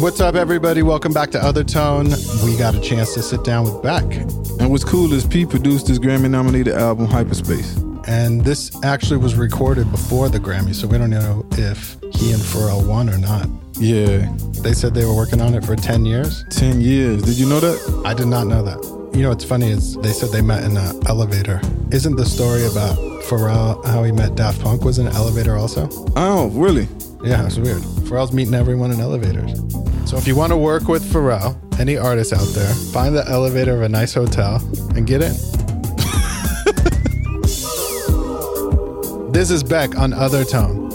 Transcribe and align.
What's 0.00 0.20
up, 0.20 0.36
everybody? 0.36 0.82
Welcome 0.82 1.12
back 1.12 1.30
to 1.32 1.42
Other 1.42 1.64
Tone. 1.64 2.10
We 2.44 2.56
got 2.56 2.74
a 2.74 2.80
chance 2.80 3.14
to 3.14 3.22
sit 3.22 3.42
down 3.42 3.64
with 3.64 3.82
Beck. 3.82 4.04
And 4.60 4.70
what's 4.70 4.84
cool 4.84 5.12
is 5.12 5.26
P 5.26 5.44
produced 5.44 5.88
his 5.88 5.98
Grammy 5.98 6.30
nominated 6.30 6.74
album 6.74 7.06
Hyperspace. 7.06 7.76
And 8.06 8.44
this 8.44 8.70
actually 8.84 9.16
was 9.16 9.34
recorded 9.34 9.90
before 9.90 10.28
the 10.28 10.38
Grammy, 10.38 10.74
so 10.74 10.86
we 10.86 10.98
don't 10.98 11.10
know 11.10 11.44
if 11.52 11.98
he 12.14 12.30
and 12.30 12.40
Pharrell 12.40 12.86
won 12.86 13.10
or 13.10 13.18
not. 13.18 13.48
Yeah, 13.78 14.32
They 14.62 14.72
said 14.72 14.94
they 14.94 15.04
were 15.04 15.14
working 15.14 15.40
on 15.40 15.54
it 15.54 15.64
for 15.64 15.74
10 15.74 16.06
years. 16.06 16.44
10 16.50 16.80
years. 16.80 17.22
Did 17.22 17.36
you 17.36 17.46
know 17.46 17.60
that? 17.60 18.02
I 18.04 18.14
did 18.14 18.28
not 18.28 18.46
know 18.46 18.62
that. 18.62 18.82
You 19.16 19.22
know 19.22 19.30
what's 19.30 19.44
funny 19.44 19.70
is 19.70 19.96
they 19.96 20.12
said 20.12 20.30
they 20.30 20.42
met 20.42 20.62
in 20.64 20.76
an 20.76 21.06
elevator. 21.06 21.60
Isn't 21.90 22.16
the 22.16 22.26
story 22.26 22.64
about 22.66 22.96
Pharrell, 23.24 23.84
how 23.84 24.04
he 24.04 24.12
met 24.12 24.36
Daft 24.36 24.60
Punk, 24.62 24.84
was 24.84 24.98
in 24.98 25.08
an 25.08 25.14
elevator 25.16 25.56
also? 25.56 25.88
Oh, 26.14 26.48
really? 26.50 26.86
Yeah, 27.22 27.46
it's 27.46 27.58
weird. 27.58 27.82
Pharrell's 28.06 28.32
meeting 28.32 28.54
everyone 28.54 28.90
in 28.92 29.00
elevators. 29.00 29.58
So 30.08 30.16
if 30.16 30.26
you 30.26 30.36
want 30.36 30.52
to 30.52 30.56
work 30.56 30.88
with 30.88 31.02
Pharrell, 31.04 31.56
any 31.80 31.96
artist 31.96 32.32
out 32.32 32.46
there, 32.54 32.72
find 32.92 33.14
the 33.14 33.28
elevator 33.28 33.74
of 33.74 33.82
a 33.82 33.88
nice 33.88 34.14
hotel 34.14 34.56
and 34.94 35.06
get 35.06 35.20
in. 35.22 35.32
this 39.32 39.50
is 39.50 39.62
Beck 39.62 39.98
on 39.98 40.12
Other 40.12 40.44
Tone. 40.44 40.86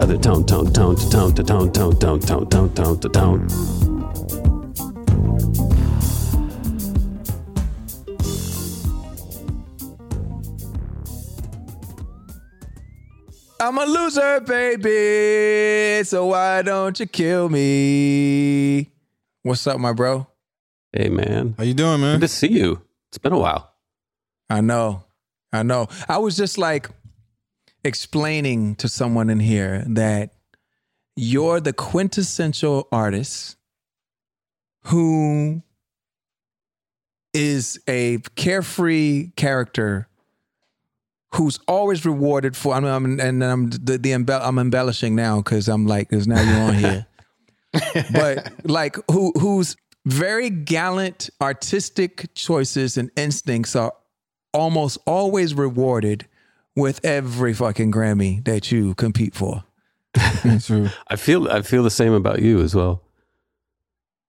Other 0.00 0.18
tone, 0.18 0.44
tone, 0.44 0.72
tone, 0.72 0.96
to 0.96 1.08
tone, 1.08 1.34
to 1.34 1.44
tone, 1.44 1.72
tone, 1.72 1.96
tone, 1.98 2.20
tone, 2.20 2.46
tone, 2.46 2.74
tone, 2.74 2.98
tone. 2.98 3.71
I'm 13.62 13.78
a 13.78 13.84
loser, 13.86 14.40
baby. 14.40 16.02
So 16.02 16.26
why 16.26 16.62
don't 16.62 16.98
you 16.98 17.06
kill 17.06 17.48
me? 17.48 18.90
What's 19.44 19.64
up, 19.68 19.78
my 19.78 19.92
bro? 19.92 20.26
Hey, 20.92 21.08
man. 21.08 21.54
How 21.56 21.62
you 21.62 21.72
doing, 21.72 22.00
man? 22.00 22.16
Good 22.18 22.26
to 22.26 22.28
see 22.28 22.50
you. 22.50 22.82
It's 23.08 23.18
been 23.18 23.32
a 23.32 23.38
while. 23.38 23.72
I 24.50 24.62
know. 24.62 25.04
I 25.52 25.62
know. 25.62 25.86
I 26.08 26.18
was 26.18 26.36
just 26.36 26.58
like 26.58 26.90
explaining 27.84 28.74
to 28.76 28.88
someone 28.88 29.30
in 29.30 29.38
here 29.38 29.84
that 29.90 30.32
you're 31.14 31.60
the 31.60 31.72
quintessential 31.72 32.88
artist 32.90 33.56
who 34.86 35.62
is 37.32 37.78
a 37.86 38.18
carefree 38.34 39.30
character 39.36 40.08
who's 41.34 41.58
always 41.66 42.04
rewarded 42.04 42.56
for. 42.56 42.74
I 42.74 42.80
mean, 42.80 42.90
I'm, 42.90 43.20
and 43.20 43.44
I'm 43.44 43.70
the, 43.70 43.98
the 43.98 44.12
embell- 44.12 44.42
I'm 44.42 44.58
embellishing 44.58 45.14
now 45.14 45.38
because 45.38 45.68
I'm 45.68 45.86
like, 45.86 46.10
because 46.10 46.26
now 46.26 46.42
you're 46.42 46.62
on 46.62 46.74
here, 46.74 47.06
but 48.12 48.52
like 48.64 48.96
who 49.10 49.32
who's 49.38 49.76
very 50.04 50.50
gallant 50.50 51.30
artistic 51.40 52.34
choices 52.34 52.98
and 52.98 53.10
instincts 53.16 53.76
are 53.76 53.92
almost 54.52 54.98
always 55.06 55.54
rewarded 55.54 56.26
with 56.76 57.02
every 57.04 57.54
fucking 57.54 57.92
Grammy 57.92 58.44
that 58.44 58.72
you 58.72 58.94
compete 58.94 59.34
for. 59.34 59.64
True. 60.60 60.90
I 61.08 61.16
feel 61.16 61.48
I 61.48 61.62
feel 61.62 61.82
the 61.82 61.90
same 61.90 62.12
about 62.12 62.42
you 62.42 62.60
as 62.60 62.74
well. 62.74 63.02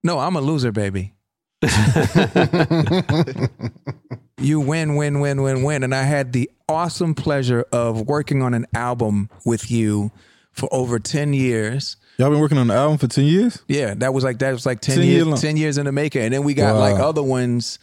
No, 0.03 0.19
I'm 0.19 0.35
a 0.35 0.41
loser, 0.41 0.71
baby. 0.71 1.13
you 4.43 4.59
win, 4.59 4.95
win, 4.95 5.19
win, 5.19 5.41
win, 5.41 5.63
win. 5.63 5.83
And 5.83 5.93
I 5.95 6.03
had 6.03 6.33
the 6.33 6.49
awesome 6.69 7.15
pleasure 7.15 7.65
of 7.71 8.01
working 8.07 8.41
on 8.41 8.53
an 8.53 8.65
album 8.73 9.29
with 9.45 9.71
you 9.71 10.11
for 10.51 10.67
over 10.71 10.99
10 10.99 11.33
years. 11.33 11.95
Y'all 12.17 12.29
been 12.29 12.39
working 12.39 12.57
on 12.59 12.67
the 12.67 12.73
album 12.75 12.97
for 12.97 13.07
10 13.07 13.25
years? 13.25 13.63
Yeah, 13.67 13.93
that 13.95 14.13
was 14.13 14.23
like 14.23 14.39
that 14.39 14.51
was 14.51 14.65
like 14.65 14.81
10, 14.81 14.97
10 14.97 15.05
years 15.05 15.25
year 15.27 15.35
10 15.35 15.57
years 15.57 15.77
in 15.79 15.85
the 15.85 15.91
making. 15.91 16.21
And 16.21 16.33
then 16.33 16.43
we 16.43 16.53
got 16.53 16.75
Wow. 16.75 16.79
like 16.79 16.99
other 16.99 17.23
ones 17.23 17.79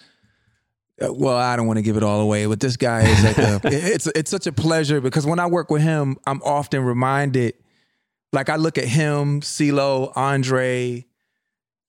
uh, 1.02 1.10
well, 1.12 1.36
I 1.36 1.56
don't 1.56 1.66
want 1.66 1.78
to 1.78 1.82
give 1.82 1.96
it 1.96 2.02
all 2.02 2.20
away, 2.20 2.44
but 2.44 2.60
this 2.60 2.76
guy 2.76 3.00
is 3.08 3.24
like 3.24 3.38
a, 3.38 3.60
it's 3.64 4.06
it's 4.08 4.30
such 4.30 4.46
a 4.46 4.52
pleasure 4.52 5.00
because 5.00 5.26
when 5.26 5.38
I 5.38 5.46
work 5.46 5.70
with 5.70 5.80
him, 5.80 6.18
I'm 6.26 6.42
often 6.42 6.82
reminded 6.84 7.54
like 8.34 8.50
I 8.50 8.56
look 8.56 8.76
at 8.76 8.84
him, 8.84 9.40
CeeLo, 9.40 10.12
Andre, 10.14 11.06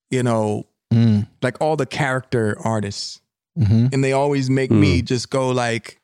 you 0.09 0.23
know, 0.23 0.65
Mm. 0.93 1.25
like 1.41 1.55
all 1.61 1.77
the 1.77 1.85
character 1.85 2.57
artists 2.65 3.21
hmm 3.57 3.87
and 3.91 4.03
they 4.03 4.13
always 4.13 4.49
make 4.49 4.71
me 4.71 5.01
just 5.01 5.29
go 5.29 5.49
like 5.49 5.99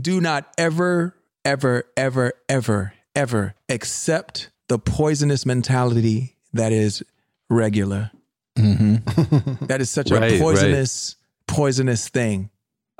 do 0.00 0.20
not 0.20 0.52
ever 0.58 1.14
ever 1.44 1.84
ever 1.96 2.32
ever 2.48 2.92
ever 3.14 3.54
accept 3.68 4.50
the 4.68 4.78
poisonous 4.78 5.46
mentality 5.46 6.36
that 6.52 6.72
is 6.72 7.02
regular 7.50 8.10
hmm 8.56 8.96
that 9.66 9.78
is 9.80 9.90
such 9.90 10.10
Right, 10.10 10.22
a 10.22 10.30
right. 10.34 10.40
poisonous 10.40 11.16
poisonous 11.46 12.08
thing 12.08 12.50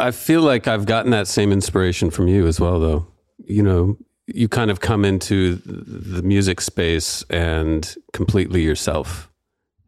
I 0.00 0.12
feel 0.12 0.42
like 0.42 0.68
I've 0.68 0.86
gotten 0.86 1.10
that 1.10 1.26
same 1.26 1.50
inspiration 1.50 2.10
from 2.10 2.28
you 2.28 2.46
as 2.46 2.60
well, 2.60 2.78
though. 2.78 3.08
You 3.44 3.64
know, 3.64 3.96
you 4.28 4.46
kind 4.48 4.70
of 4.70 4.78
come 4.78 5.04
into 5.04 5.56
the 5.56 6.22
music 6.22 6.60
space 6.60 7.24
and 7.30 7.96
completely 8.12 8.62
yourself 8.62 9.28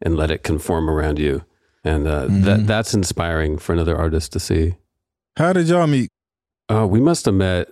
and 0.03 0.17
let 0.17 0.33
it 0.33 0.43
conform 0.43 0.91
around 0.91 1.21
you. 1.21 1.45
And 1.85 2.07
uh, 2.07 2.27
that 2.29 2.67
that's 2.67 2.93
inspiring 2.95 3.57
for 3.59 3.73
another 3.73 3.97
artist 3.97 4.33
to 4.33 4.41
see. 4.41 4.77
How 5.39 5.53
did 5.55 5.69
y'all 5.69 5.87
meet? 5.87 6.11
Uh, 6.69 6.87
we 6.87 7.01
must 7.01 7.25
have 7.25 7.35
met 7.35 7.69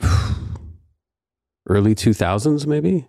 early 1.68 1.94
2000s, 1.94 2.66
maybe, 2.66 3.06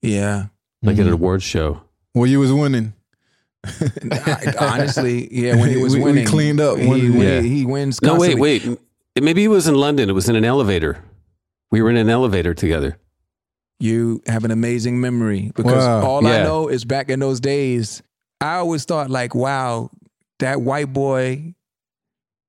yeah 0.00 0.46
like 0.84 0.98
at 0.98 1.06
an 1.06 1.12
awards 1.12 1.44
show. 1.44 1.80
Well, 2.14 2.26
you 2.26 2.40
was 2.40 2.52
winning. 2.52 2.92
Honestly 4.60 5.28
yeah 5.32 5.54
when 5.56 5.70
he 5.70 5.76
was 5.76 5.92
We- 5.94 6.00
we 6.00 6.04
winning 6.04 6.26
cleaned 6.26 6.60
up 6.60 6.78
he, 6.78 6.86
when- 6.88 7.12
when 7.16 7.20
Yeah. 7.26 7.40
he, 7.40 7.48
he 7.58 7.64
wins 7.66 8.02
No, 8.02 8.16
wait, 8.16 8.38
wait. 8.38 8.66
Maybe 9.20 9.44
it 9.44 9.48
was 9.48 9.68
in 9.68 9.74
London. 9.76 10.08
It 10.10 10.14
was 10.14 10.28
in 10.28 10.34
an 10.36 10.44
elevator. 10.44 10.98
We 11.70 11.82
were 11.82 11.90
in 11.90 11.96
an 11.96 12.08
elevator 12.08 12.54
together. 12.54 12.98
You 13.78 14.22
have 14.26 14.44
an 14.44 14.50
amazing 14.50 15.00
memory 15.00 15.52
because 15.54 15.84
Wow. 15.86 16.02
all 16.06 16.26
I 16.26 16.42
know 16.42 16.68
is 16.68 16.84
back 16.84 17.08
in 17.10 17.20
those 17.20 17.38
days, 17.40 18.02
I 18.42 18.56
always 18.56 18.84
thought 18.84 19.08
like, 19.10 19.34
wow, 19.34 19.90
that 20.40 20.60
white 20.60 20.92
boy 20.92 21.54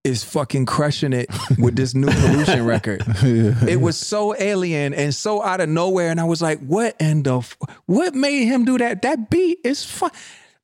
is 0.03 0.23
fucking 0.23 0.65
crushing 0.65 1.13
it 1.13 1.29
with 1.57 1.75
this 1.75 1.93
new 1.93 2.07
pollution 2.07 2.65
record. 2.65 3.03
Yeah. 3.23 3.65
It 3.65 3.79
was 3.79 3.97
so 3.97 4.35
alien 4.37 4.93
and 4.93 5.15
so 5.15 5.41
out 5.41 5.61
of 5.61 5.69
nowhere, 5.69 6.09
and 6.09 6.19
I 6.19 6.25
was 6.25 6.41
like, 6.41 6.59
what 6.59 6.95
in 6.99 7.23
the 7.23 7.37
f- 7.37 7.57
what 7.85 8.13
made 8.13 8.45
him 8.45 8.65
do 8.65 8.77
that? 8.79 9.01
That 9.03 9.29
beat 9.29 9.59
is 9.63 9.85
fun. 9.85 10.11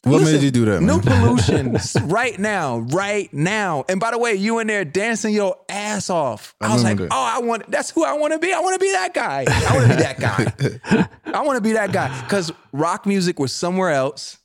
What 0.03 0.23
made 0.23 0.41
you 0.41 0.50
do 0.50 0.63
that, 0.63 0.81
New 0.81 1.01
pollution 1.01 1.78
right 2.09 2.40
now, 2.40 2.79
right 2.79 3.31
now. 3.34 3.84
And 3.90 4.00
by 4.00 4.11
the 4.11 4.17
way, 4.17 4.34
you 4.34 4.59
in 4.59 4.67
there 4.67 4.85
dancing 4.85 5.34
your 5.34 5.57
ass 5.67 6.09
off. 6.09 6.56
I, 6.61 6.67
I 6.67 6.73
was 6.73 6.84
like, 6.84 6.97
remember 6.97 7.13
oh. 7.13 7.22
I 7.22 7.40
want. 7.40 7.69
That's 7.69 7.91
who 7.91 8.06
I 8.06 8.13
want 8.13 8.31
to 8.31 8.40
be. 8.40 8.53
I 8.53 8.61
want 8.61 8.79
to 8.79 8.85
be 8.85 8.91
that 8.94 9.13
guy. 9.13 9.46
I 9.47 9.75
want 9.75 9.91
to 9.91 9.97
be 9.97 10.03
that 10.03 10.19
guy. 10.19 11.09
I 11.34 11.41
want 11.41 11.57
to 11.57 11.61
be 11.61 11.73
that 11.73 11.91
guy 11.91 12.22
because 12.23 12.51
rock 12.72 13.06
music 13.06 13.40
was 13.40 13.51
somewhere 13.51 13.90
else, 13.90 14.38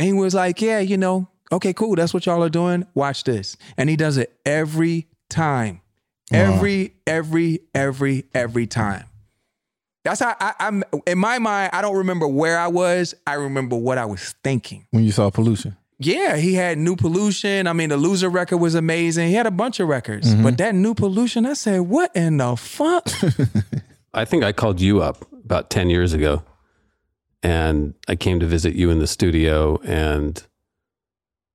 and 0.00 0.06
he 0.06 0.14
was 0.14 0.32
like, 0.32 0.62
yeah, 0.62 0.78
you 0.78 0.96
know, 0.96 1.28
okay, 1.52 1.74
cool. 1.74 1.94
That's 1.94 2.14
what 2.14 2.24
y'all 2.24 2.42
are 2.42 2.48
doing. 2.48 2.86
Watch 2.94 3.24
this, 3.24 3.58
and 3.76 3.90
he 3.90 3.96
does 3.96 4.16
it 4.16 4.34
every 4.46 5.08
time, 5.28 5.82
every, 6.32 6.94
every, 7.06 7.60
every, 7.74 8.24
every 8.32 8.66
time. 8.66 9.04
That's 10.02 10.20
how 10.20 10.34
I, 10.40 10.54
I'm 10.58 10.84
in 11.06 11.18
my 11.18 11.38
mind. 11.38 11.72
I 11.74 11.82
don't 11.82 11.98
remember 11.98 12.26
where 12.26 12.58
I 12.58 12.68
was. 12.68 13.14
I 13.26 13.34
remember 13.34 13.76
what 13.76 13.98
I 13.98 14.06
was 14.06 14.34
thinking. 14.42 14.86
when 14.90 15.04
you 15.04 15.12
saw 15.12 15.28
pollution. 15.28 15.76
Yeah, 15.98 16.36
he 16.36 16.54
had 16.54 16.78
new 16.78 16.96
pollution. 16.96 17.66
I 17.66 17.74
mean, 17.74 17.90
the 17.90 17.98
loser 17.98 18.30
record 18.30 18.56
was 18.56 18.74
amazing. 18.74 19.28
He 19.28 19.34
had 19.34 19.44
a 19.44 19.50
bunch 19.50 19.80
of 19.80 19.88
records, 19.88 20.32
mm-hmm. 20.32 20.42
but 20.42 20.56
that 20.56 20.74
new 20.74 20.94
pollution, 20.94 21.44
I 21.44 21.52
said, 21.52 21.80
what 21.82 22.16
in 22.16 22.38
the 22.38 22.56
fuck? 22.56 23.06
I 24.14 24.24
think 24.24 24.44
I 24.44 24.52
called 24.52 24.80
you 24.80 25.02
up 25.02 25.26
about 25.44 25.68
10 25.68 25.90
years 25.90 26.14
ago 26.14 26.42
and 27.42 27.94
I 28.08 28.16
came 28.16 28.40
to 28.40 28.46
visit 28.46 28.74
you 28.74 28.90
in 28.90 28.98
the 28.98 29.06
studio 29.06 29.80
and 29.84 30.42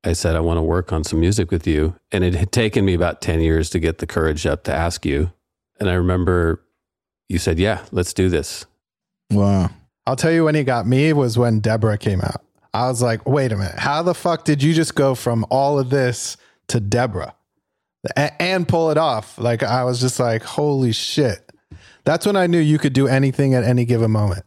I 0.03 0.13
said, 0.13 0.35
I 0.35 0.39
want 0.39 0.57
to 0.57 0.61
work 0.61 0.93
on 0.93 1.03
some 1.03 1.19
music 1.19 1.51
with 1.51 1.65
you. 1.65 1.95
And 2.11 2.23
it 2.23 2.35
had 2.35 2.51
taken 2.51 2.85
me 2.85 2.93
about 2.93 3.21
10 3.21 3.41
years 3.41 3.69
to 3.71 3.79
get 3.79 3.97
the 3.97 4.07
courage 4.07 4.45
up 4.45 4.63
to 4.65 4.73
ask 4.73 5.05
you. 5.05 5.31
And 5.79 5.89
I 5.89 5.93
remember 5.93 6.61
you 7.27 7.39
said, 7.39 7.59
Yeah, 7.59 7.83
let's 7.91 8.13
do 8.13 8.29
this. 8.29 8.65
Wow. 9.31 9.71
I'll 10.07 10.15
tell 10.15 10.31
you 10.31 10.45
when 10.45 10.55
he 10.55 10.63
got 10.63 10.85
me 10.85 11.11
was 11.13 11.37
when 11.37 11.59
Deborah 11.59 11.97
came 11.97 12.21
out. 12.21 12.45
I 12.75 12.89
was 12.89 13.01
like, 13.01 13.25
wait 13.25 13.51
a 13.53 13.57
minute, 13.57 13.79
how 13.79 14.03
the 14.03 14.13
fuck 14.13 14.43
did 14.43 14.61
you 14.61 14.73
just 14.73 14.95
go 14.95 15.15
from 15.15 15.45
all 15.49 15.79
of 15.79 15.89
this 15.89 16.35
to 16.67 16.81
Deborah 16.81 17.33
A- 18.17 18.41
and 18.41 18.67
pull 18.67 18.91
it 18.91 18.97
off? 18.97 19.37
Like, 19.37 19.63
I 19.63 19.85
was 19.85 20.01
just 20.01 20.19
like, 20.19 20.43
holy 20.43 20.91
shit. 20.91 21.49
That's 22.03 22.25
when 22.25 22.35
I 22.35 22.47
knew 22.47 22.59
you 22.59 22.77
could 22.77 22.91
do 22.93 23.07
anything 23.07 23.53
at 23.55 23.63
any 23.63 23.85
given 23.85 24.11
moment. 24.11 24.45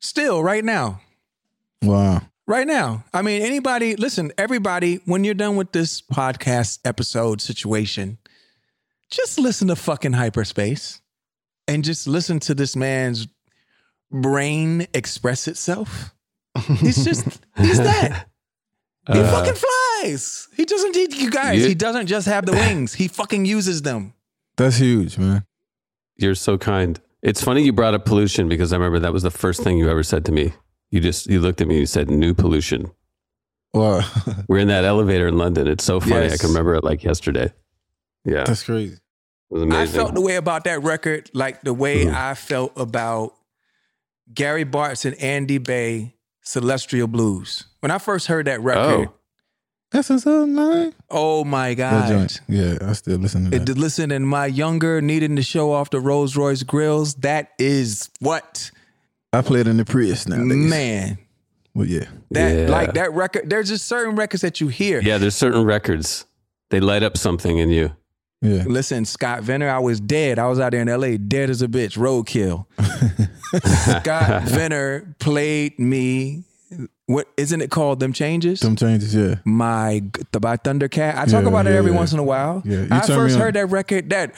Still, 0.00 0.42
right 0.42 0.64
now, 0.64 1.00
Wow. 1.82 2.22
right 2.46 2.66
now. 2.66 3.04
I 3.12 3.22
mean, 3.22 3.42
anybody, 3.42 3.96
listen, 3.96 4.32
everybody, 4.38 4.96
when 5.04 5.24
you're 5.24 5.34
done 5.34 5.56
with 5.56 5.72
this 5.72 6.00
podcast 6.02 6.78
episode 6.84 7.40
situation, 7.40 8.18
just 9.10 9.38
listen 9.38 9.68
to 9.68 9.76
fucking 9.76 10.12
hyperspace 10.14 11.00
and 11.68 11.84
just 11.84 12.06
listen 12.06 12.40
to 12.40 12.54
this 12.54 12.74
man's 12.76 13.26
brain 14.10 14.86
express 14.94 15.46
itself. 15.48 16.14
He's 16.78 17.04
just 17.04 17.24
he's 17.56 17.78
that. 17.78 18.26
He 19.12 19.18
Uh, 19.18 19.30
fucking 19.30 19.54
flies. 19.54 20.48
He 20.56 20.64
doesn't 20.64 20.94
need 20.94 21.12
you 21.14 21.30
guys. 21.30 21.60
You- 21.60 21.68
he 21.68 21.74
doesn't 21.74 22.06
just 22.06 22.26
have 22.26 22.46
the 22.46 22.52
wings. 22.52 22.94
He 22.94 23.08
fucking 23.08 23.44
uses 23.44 23.82
them. 23.82 24.14
That's 24.56 24.76
huge, 24.76 25.18
man. 25.18 25.44
You're 26.16 26.34
so 26.34 26.58
kind. 26.58 27.00
It's 27.22 27.42
funny 27.42 27.62
you 27.62 27.72
brought 27.72 27.94
up 27.94 28.04
pollution 28.06 28.48
because 28.48 28.72
I 28.72 28.76
remember 28.76 28.98
that 29.00 29.12
was 29.12 29.22
the 29.22 29.30
first 29.30 29.62
thing 29.62 29.76
you 29.78 29.90
ever 29.90 30.02
said 30.02 30.24
to 30.26 30.32
me. 30.32 30.52
You 30.90 31.00
just 31.00 31.26
you 31.26 31.40
looked 31.40 31.60
at 31.60 31.68
me 31.68 31.74
and 31.74 31.80
you 31.80 31.86
said 31.86 32.10
new 32.10 32.34
pollution. 32.34 32.90
Wow, 33.74 34.00
We're 34.48 34.58
in 34.58 34.68
that 34.68 34.84
elevator 34.84 35.28
in 35.28 35.38
London. 35.38 35.66
It's 35.68 35.84
so 35.84 36.00
funny. 36.00 36.26
I 36.32 36.36
can 36.36 36.48
remember 36.48 36.74
it 36.74 36.82
like 36.84 37.04
yesterday. 37.04 37.52
Yeah, 38.24 38.42
it 38.42 38.46
that's 38.46 38.62
crazy. 38.64 38.96
was 39.48 39.62
I 39.72 39.86
felt 39.86 40.14
the 40.14 40.20
way 40.20 40.36
about 40.36 40.64
that 40.64 40.82
record 40.82 41.30
like 41.34 41.62
the 41.62 41.72
way 41.74 42.04
Mhm. 42.06 42.14
I 42.14 42.34
felt 42.34 42.72
about 42.76 43.34
Gary 44.32 44.64
Bartz 44.64 45.04
and 45.04 45.14
Andy 45.20 45.58
Bey 45.58 46.14
Celestial 46.42 47.06
Blues. 47.06 47.64
When 47.80 47.90
I 47.92 47.98
first 47.98 48.26
heard 48.26 48.46
that 48.46 48.60
record, 48.62 49.08
oh, 49.08 49.14
That's 49.92 50.08
what's 50.08 50.26
up, 50.26 50.48
man. 50.48 50.94
oh, 51.10 51.42
my 51.44 51.74
God. 51.74 52.32
Yeah, 52.48 52.78
I 52.80 52.92
still 52.92 53.18
listen 53.18 53.50
to 53.50 53.56
It, 53.56 53.66
that. 53.66 53.76
listen, 53.78 54.12
in 54.12 54.24
my 54.24 54.46
younger, 54.46 55.00
needing 55.00 55.34
to 55.36 55.42
show 55.42 55.72
off 55.72 55.90
the 55.90 55.98
Rolls 56.00 56.36
Royce 56.36 56.62
grills, 56.62 57.14
that 57.16 57.50
is 57.58 58.08
what? 58.20 58.70
I 59.32 59.42
play 59.42 59.60
it 59.60 59.66
in 59.66 59.76
the 59.78 59.84
Prius 59.84 60.28
nowadays. 60.28 60.70
Man. 60.70 61.18
Well, 61.74 61.86
yeah. 61.86 62.04
That 62.30 62.56
Yeah. 62.56 62.68
like 62.70 62.94
that 62.94 63.12
record, 63.14 63.50
there's 63.50 63.68
just 63.68 63.86
certain 63.88 64.14
records 64.16 64.42
that 64.42 64.60
you 64.60 64.68
hear. 64.68 65.00
yeah. 65.00 65.18
There's 65.18 65.34
certain 65.36 65.64
records 65.64 66.24
they 66.70 66.78
light 66.80 67.02
up 67.02 67.16
something 67.16 67.58
in 67.58 67.70
you. 67.70 67.90
Yeah. 68.42 68.64
Listen, 68.66 69.04
Scott 69.04 69.42
Vener, 69.42 69.68
I 69.68 69.80
was 69.80 70.00
dead. 70.00 70.38
I 70.38 70.46
was 70.46 70.58
out 70.60 70.70
there 70.72 70.80
in 70.80 70.88
LA, 70.88 71.16
dead 71.18 71.50
as 71.50 71.62
a 71.62 71.68
bitch, 71.68 71.98
roadkill. 71.98 72.66
Scott 74.00 74.42
Vener 74.44 75.18
played 75.18 75.78
me. 75.78 76.44
What 77.10 77.26
isn't 77.36 77.60
it 77.60 77.70
called? 77.72 77.98
Them 77.98 78.12
changes. 78.12 78.60
Some 78.60 78.76
changes, 78.76 79.14
yeah. 79.14 79.36
My 79.44 80.00
the 80.30 80.38
by 80.38 80.56
Thundercat. 80.56 81.16
I 81.16 81.24
talk 81.24 81.42
Yeah, 81.42 81.48
about 81.48 81.66
it 81.66 81.70
yeah, 81.70 81.78
every 81.78 81.90
yeah. 81.90 81.96
once 81.96 82.12
in 82.12 82.20
a 82.20 82.22
while. 82.22 82.62
Yeah, 82.64 82.82
you 82.82 82.88
I 82.92 83.00
first 83.00 83.36
heard 83.36 83.54
that 83.54 83.66
record. 83.66 84.10
That 84.10 84.32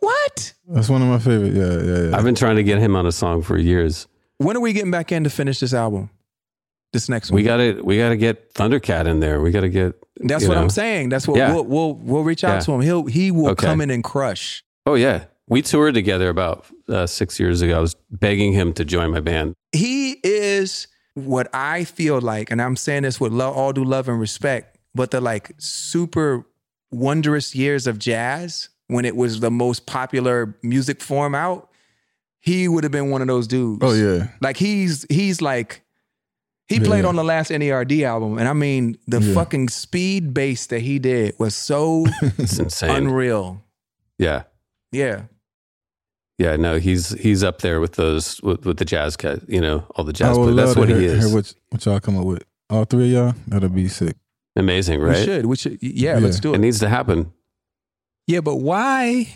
what? 0.00 0.54
That's 0.68 0.88
one 0.88 1.02
of 1.02 1.08
my 1.08 1.18
favorite. 1.18 1.52
Yeah, 1.54 1.80
yeah, 1.82 2.10
yeah. 2.10 2.16
I've 2.16 2.24
been 2.24 2.34
trying 2.34 2.56
to 2.56 2.62
get 2.62 2.78
him 2.78 2.94
on 2.96 3.06
a 3.06 3.12
song 3.12 3.42
for 3.42 3.56
years. 3.58 4.06
When 4.38 4.56
are 4.56 4.60
we 4.60 4.72
getting 4.72 4.90
back 4.90 5.12
in 5.12 5.24
to 5.24 5.30
finish 5.30 5.60
this 5.60 5.74
album? 5.74 6.10
This 6.92 7.08
next 7.08 7.30
one. 7.30 7.36
We 7.36 7.42
got 7.42 7.58
to 7.58 7.80
we 7.82 7.96
got 7.98 8.08
to 8.10 8.16
get 8.16 8.52
Thundercat 8.54 9.06
in 9.06 9.20
there. 9.20 9.40
We 9.40 9.50
got 9.50 9.60
to 9.60 9.68
get. 9.68 9.94
That's 10.16 10.46
what 10.46 10.54
know. 10.56 10.62
I'm 10.62 10.70
saying. 10.70 11.08
That's 11.08 11.26
what 11.28 11.38
Yeah. 11.38 11.54
we'll, 11.54 11.64
we'll 11.64 11.94
we'll 11.94 12.22
reach 12.24 12.44
out 12.44 12.54
Yeah. 12.56 12.60
to 12.60 12.72
him. 12.72 12.80
He'll 12.80 13.06
he 13.06 13.30
will 13.30 13.50
Okay. 13.50 13.66
come 13.66 13.80
in 13.80 13.90
and 13.90 14.02
crush. 14.04 14.62
Oh 14.86 14.94
yeah, 14.94 15.24
we 15.48 15.62
toured 15.62 15.94
together 15.94 16.28
about 16.28 16.66
uh, 16.88 17.06
six 17.06 17.38
years 17.40 17.62
ago. 17.62 17.78
I 17.78 17.80
was 17.80 17.94
begging 18.10 18.52
him 18.52 18.72
to 18.74 18.84
join 18.84 19.10
my 19.10 19.20
band. 19.20 19.54
He 19.72 20.18
is 20.24 20.88
what 21.14 21.48
I 21.52 21.84
feel 21.84 22.20
like, 22.20 22.50
and 22.50 22.60
I'm 22.62 22.76
saying 22.76 23.02
this 23.02 23.20
with 23.20 23.32
love, 23.32 23.56
all 23.56 23.72
due 23.72 23.84
love 23.84 24.08
and 24.08 24.18
respect, 24.20 24.78
but 24.94 25.10
the 25.10 25.20
like 25.20 25.52
super 25.58 26.46
wondrous 26.90 27.54
years 27.54 27.86
of 27.86 27.98
jazz 27.98 28.68
when 28.88 29.04
it 29.04 29.14
was 29.16 29.40
the 29.40 29.50
most 29.50 29.86
popular 29.86 30.56
music 30.62 31.00
form 31.00 31.34
out. 31.34 31.68
He 32.40 32.68
would 32.68 32.84
have 32.84 32.90
been 32.92 33.10
one 33.10 33.20
of 33.20 33.28
those 33.28 33.46
dudes. 33.46 33.80
oh, 33.82 33.92
yeah. 33.92 34.28
Like 34.40 34.56
he's 34.56 35.04
he's 35.10 35.42
like 35.42 35.82
he 36.68 36.80
played 36.80 37.02
Yeah. 37.02 37.08
on 37.08 37.16
the 37.16 37.24
last 37.24 37.50
NERD 37.50 38.02
album, 38.04 38.38
and 38.38 38.48
I 38.48 38.52
mean 38.54 38.96
the 39.06 39.20
Yeah. 39.20 39.34
fucking 39.34 39.68
speed 39.68 40.32
bass 40.32 40.66
that 40.68 40.80
he 40.80 40.98
did 40.98 41.34
was 41.38 41.54
so 41.54 42.06
insane. 42.38 42.90
unreal. 42.90 43.62
yeah, 44.18 44.44
Yeah. 44.92 45.22
Yeah. 46.40 46.56
No, 46.56 46.78
he's 46.78 47.10
he's 47.20 47.44
up 47.44 47.60
there 47.60 47.78
with 47.80 47.92
those 47.92 48.40
with, 48.42 48.64
with 48.66 48.78
the 48.78 48.84
jazz 48.84 49.16
cat. 49.16 49.38
You 49.48 49.60
know, 49.60 49.84
all 49.94 50.04
the 50.04 50.12
jazz. 50.12 50.36
would 50.38 50.46
But 50.56 50.56
that's 50.56 50.76
what 50.76 50.88
to 50.88 50.96
he 50.98 51.04
is. 51.06 51.24
hear 51.26 51.34
what, 51.34 51.54
what 51.70 51.84
y'all 51.84 52.00
come 52.00 52.18
up 52.18 52.24
with. 52.24 52.42
All 52.70 52.84
three 52.84 53.06
of 53.06 53.10
y'all, 53.12 53.34
that'll 53.48 53.68
be 53.68 53.88
sick. 53.88 54.16
Amazing, 54.56 55.00
We 55.00 55.06
right? 55.06 55.24
should. 55.24 55.46
We 55.46 55.56
should. 55.56 55.78
Yeah, 55.82 56.14
Yeah. 56.14 56.24
let's 56.24 56.40
do 56.40 56.52
It 56.52 56.56
it. 56.56 56.60
needs 56.60 56.78
to 56.80 56.88
happen. 56.88 57.32
Yeah, 58.26 58.40
but 58.40 58.56
why? 58.56 59.28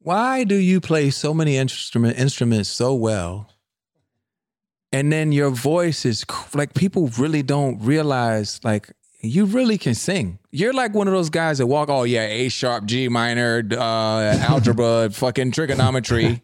Why 0.00 0.44
do 0.44 0.54
you 0.54 0.80
play 0.80 1.10
so 1.10 1.34
many 1.34 1.56
instrument 1.56 2.18
instruments 2.18 2.68
so 2.68 2.94
well, 2.94 3.50
and 4.92 5.12
then 5.12 5.32
your 5.32 5.50
voice 5.50 6.04
is 6.04 6.24
cr- 6.24 6.56
like 6.58 6.74
people 6.74 7.08
really 7.18 7.42
don't 7.42 7.80
realize 7.80 8.60
like 8.62 8.90
you 9.26 9.44
really 9.44 9.78
can 9.78 9.94
sing. 9.94 10.38
You're 10.50 10.72
like 10.72 10.94
one 10.94 11.06
of 11.08 11.12
those 11.14 11.30
guys 11.30 11.58
that 11.58 11.66
walk. 11.66 11.88
Oh 11.88 12.04
yeah, 12.04 12.22
A 12.26 12.48
sharp, 12.48 12.86
G 12.86 13.08
minor, 13.08 13.62
uh, 13.70 13.76
algebra, 14.40 15.10
fucking 15.10 15.52
trigonometry. 15.52 16.42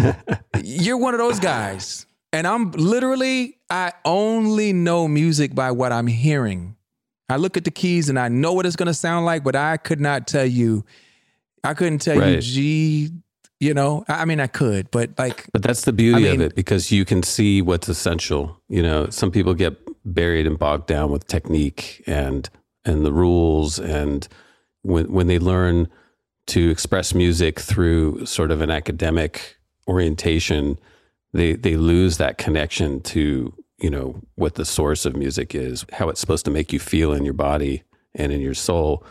You're 0.62 0.96
one 0.96 1.14
of 1.14 1.18
those 1.18 1.40
guys, 1.40 2.06
and 2.32 2.46
I'm 2.46 2.70
literally. 2.72 3.58
I 3.70 3.92
only 4.04 4.72
know 4.72 5.08
music 5.08 5.54
by 5.54 5.70
what 5.72 5.90
I'm 5.92 6.06
hearing. 6.06 6.76
I 7.28 7.36
look 7.36 7.56
at 7.56 7.64
the 7.64 7.70
keys 7.70 8.08
and 8.08 8.18
I 8.18 8.28
know 8.28 8.52
what 8.52 8.66
it's 8.66 8.76
going 8.76 8.86
to 8.86 8.94
sound 8.94 9.24
like, 9.26 9.42
but 9.42 9.56
I 9.56 9.76
could 9.78 10.00
not 10.00 10.26
tell 10.26 10.44
you. 10.44 10.84
I 11.64 11.74
couldn't 11.74 11.98
tell 12.00 12.22
you 12.30 12.40
G. 12.40 13.10
You 13.60 13.72
know, 13.72 14.04
I 14.08 14.26
mean, 14.26 14.40
I 14.40 14.46
could, 14.46 14.90
but 14.90 15.10
like, 15.16 15.46
But 15.52 15.62
that's 15.62 15.82
the 15.82 15.92
beauty 15.92 16.28
I 16.28 16.32
of 16.32 16.40
it 16.42 16.54
because 16.54 16.92
you 16.92 17.04
can 17.06 17.22
see 17.22 17.62
what's 17.62 17.88
essential. 17.88 18.60
You 18.68 18.82
know, 18.82 19.08
some 19.08 19.30
people 19.30 19.54
get 19.54 19.78
buried 20.04 20.46
and 20.46 20.58
bogged 20.58 20.86
down 20.86 21.10
with 21.10 21.26
technique 21.26 22.02
and 22.06 22.48
and 22.84 23.04
the 23.04 23.12
rules 23.12 23.78
and 23.78 24.28
when 24.82 25.10
when 25.10 25.26
they 25.26 25.38
learn 25.38 25.88
to 26.46 26.70
express 26.70 27.14
music 27.14 27.58
through 27.58 28.24
sort 28.26 28.50
of 28.50 28.60
an 28.60 28.70
academic 28.70 29.56
orientation, 29.88 30.78
they 31.32 31.54
they 31.54 31.76
lose 31.76 32.18
that 32.18 32.38
connection 32.38 33.00
to, 33.00 33.52
you 33.78 33.90
know, 33.90 34.20
what 34.36 34.54
the 34.54 34.64
source 34.64 35.06
of 35.06 35.16
music 35.16 35.54
is, 35.54 35.84
how 35.92 36.08
it's 36.08 36.20
supposed 36.20 36.44
to 36.44 36.50
make 36.50 36.72
you 36.72 36.78
feel 36.78 37.12
in 37.12 37.24
your 37.24 37.34
body 37.34 37.82
and 38.14 38.30
in 38.30 38.40
your 38.40 38.54
soul, 38.54 39.04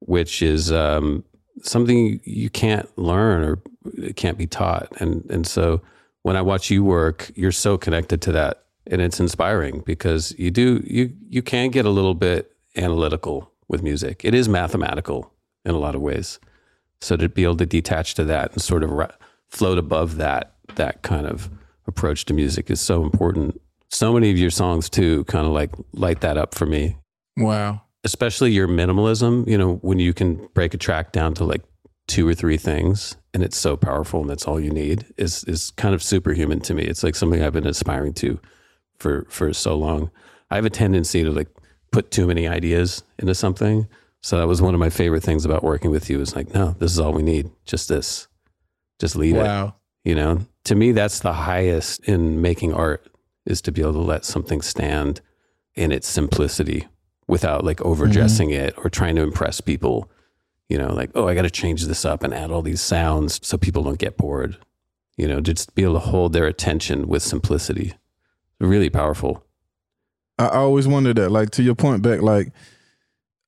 which 0.00 0.42
is 0.42 0.72
um, 0.72 1.24
something 1.62 2.20
you 2.24 2.48
can't 2.48 2.88
learn 2.96 3.42
or 3.42 3.58
it 3.98 4.16
can't 4.16 4.38
be 4.38 4.46
taught. 4.46 4.88
And 5.00 5.28
and 5.30 5.46
so 5.46 5.82
when 6.22 6.36
I 6.36 6.42
watch 6.42 6.70
you 6.70 6.84
work, 6.84 7.30
you're 7.34 7.52
so 7.52 7.76
connected 7.76 8.22
to 8.22 8.32
that, 8.32 8.64
and 8.90 9.00
it's 9.00 9.20
inspiring 9.20 9.82
because 9.84 10.34
you 10.38 10.50
do 10.50 10.82
you 10.86 11.12
you 11.28 11.42
can 11.42 11.70
get 11.70 11.84
a 11.84 11.90
little 11.90 12.14
bit 12.14 12.52
analytical 12.76 13.52
with 13.68 13.82
music. 13.82 14.24
It 14.24 14.34
is 14.34 14.48
mathematical 14.48 15.32
in 15.64 15.74
a 15.74 15.78
lot 15.78 15.94
of 15.94 16.00
ways. 16.00 16.38
So 17.00 17.16
to 17.16 17.28
be 17.28 17.44
able 17.44 17.56
to 17.56 17.66
detach 17.66 18.14
to 18.14 18.24
that 18.24 18.52
and 18.52 18.62
sort 18.62 18.82
of 18.82 18.90
ra- 18.90 19.10
float 19.48 19.78
above 19.78 20.16
that 20.16 20.54
that 20.76 21.02
kind 21.02 21.26
of 21.26 21.50
approach 21.86 22.24
to 22.26 22.34
music 22.34 22.70
is 22.70 22.80
so 22.80 23.02
important. 23.02 23.60
So 23.90 24.12
many 24.12 24.30
of 24.30 24.38
your 24.38 24.50
songs 24.50 24.90
too 24.90 25.24
kind 25.24 25.46
of 25.46 25.52
like 25.52 25.70
light 25.92 26.20
that 26.20 26.36
up 26.36 26.54
for 26.54 26.66
me 26.66 26.96
wow, 27.36 27.82
especially 28.04 28.52
your 28.52 28.68
minimalism, 28.68 29.46
you 29.48 29.58
know, 29.58 29.74
when 29.76 29.98
you 29.98 30.14
can 30.14 30.48
break 30.54 30.74
a 30.74 30.78
track 30.78 31.12
down 31.12 31.34
to 31.34 31.44
like 31.44 31.62
two 32.06 32.26
or 32.26 32.34
three 32.34 32.56
things 32.56 33.16
and 33.34 33.42
it's 33.42 33.56
so 33.56 33.76
powerful 33.76 34.20
and 34.20 34.30
that's 34.30 34.46
all 34.46 34.60
you 34.60 34.70
need 34.70 35.04
is 35.16 35.42
is 35.44 35.72
kind 35.72 35.94
of 35.94 36.02
superhuman 36.02 36.60
to 36.60 36.74
me. 36.74 36.84
It's 36.84 37.02
like 37.02 37.16
something 37.16 37.42
I've 37.42 37.52
been 37.52 37.66
aspiring 37.66 38.14
to 38.14 38.38
for 38.98 39.26
for 39.28 39.52
so 39.52 39.76
long. 39.76 40.10
I 40.50 40.56
have 40.56 40.64
a 40.64 40.70
tendency 40.70 41.22
to 41.24 41.30
like 41.30 41.48
put 41.92 42.10
too 42.10 42.26
many 42.26 42.46
ideas 42.46 43.02
into 43.18 43.34
something. 43.34 43.88
So 44.20 44.38
that 44.38 44.48
was 44.48 44.60
one 44.60 44.74
of 44.74 44.80
my 44.80 44.90
favorite 44.90 45.22
things 45.22 45.44
about 45.44 45.62
working 45.62 45.90
with 45.90 46.10
you 46.10 46.20
is 46.20 46.34
like, 46.34 46.52
no, 46.52 46.74
this 46.78 46.90
is 46.90 46.98
all 46.98 47.12
we 47.12 47.22
need. 47.22 47.50
Just 47.64 47.88
this. 47.88 48.26
Just 48.98 49.16
leave 49.16 49.36
it. 49.36 49.72
You 50.04 50.14
know, 50.14 50.46
to 50.64 50.74
me, 50.74 50.92
that's 50.92 51.20
the 51.20 51.32
highest 51.32 52.04
in 52.08 52.40
making 52.40 52.74
art 52.74 53.06
is 53.44 53.60
to 53.62 53.72
be 53.72 53.82
able 53.82 53.92
to 53.94 53.98
let 53.98 54.24
something 54.24 54.62
stand 54.62 55.20
in 55.74 55.92
its 55.92 56.08
simplicity 56.08 56.86
without 57.28 57.64
like 57.64 57.78
mm-hmm. 57.78 57.88
overdressing 57.88 58.50
it 58.50 58.74
or 58.76 58.90
trying 58.90 59.16
to 59.16 59.22
impress 59.22 59.60
people. 59.60 60.10
You 60.68 60.78
know, 60.78 60.92
like, 60.92 61.10
oh, 61.14 61.28
I 61.28 61.34
got 61.34 61.42
to 61.42 61.50
change 61.50 61.84
this 61.84 62.04
up 62.04 62.24
and 62.24 62.34
add 62.34 62.50
all 62.50 62.62
these 62.62 62.80
sounds 62.80 63.38
so 63.46 63.56
people 63.56 63.84
don't 63.84 63.98
get 63.98 64.16
bored. 64.16 64.56
You 65.16 65.28
know, 65.28 65.40
just 65.40 65.74
be 65.74 65.84
able 65.84 65.94
to 65.94 66.00
hold 66.00 66.32
their 66.32 66.46
attention 66.46 67.06
with 67.06 67.22
simplicity. 67.22 67.94
Really 68.60 68.90
powerful. 68.90 69.42
I 70.38 70.46
I 70.46 70.56
always 70.56 70.86
wonder 70.88 71.12
that, 71.14 71.30
like 71.30 71.50
to 71.52 71.62
your 71.62 71.74
point 71.74 72.02
back, 72.02 72.22
like, 72.22 72.52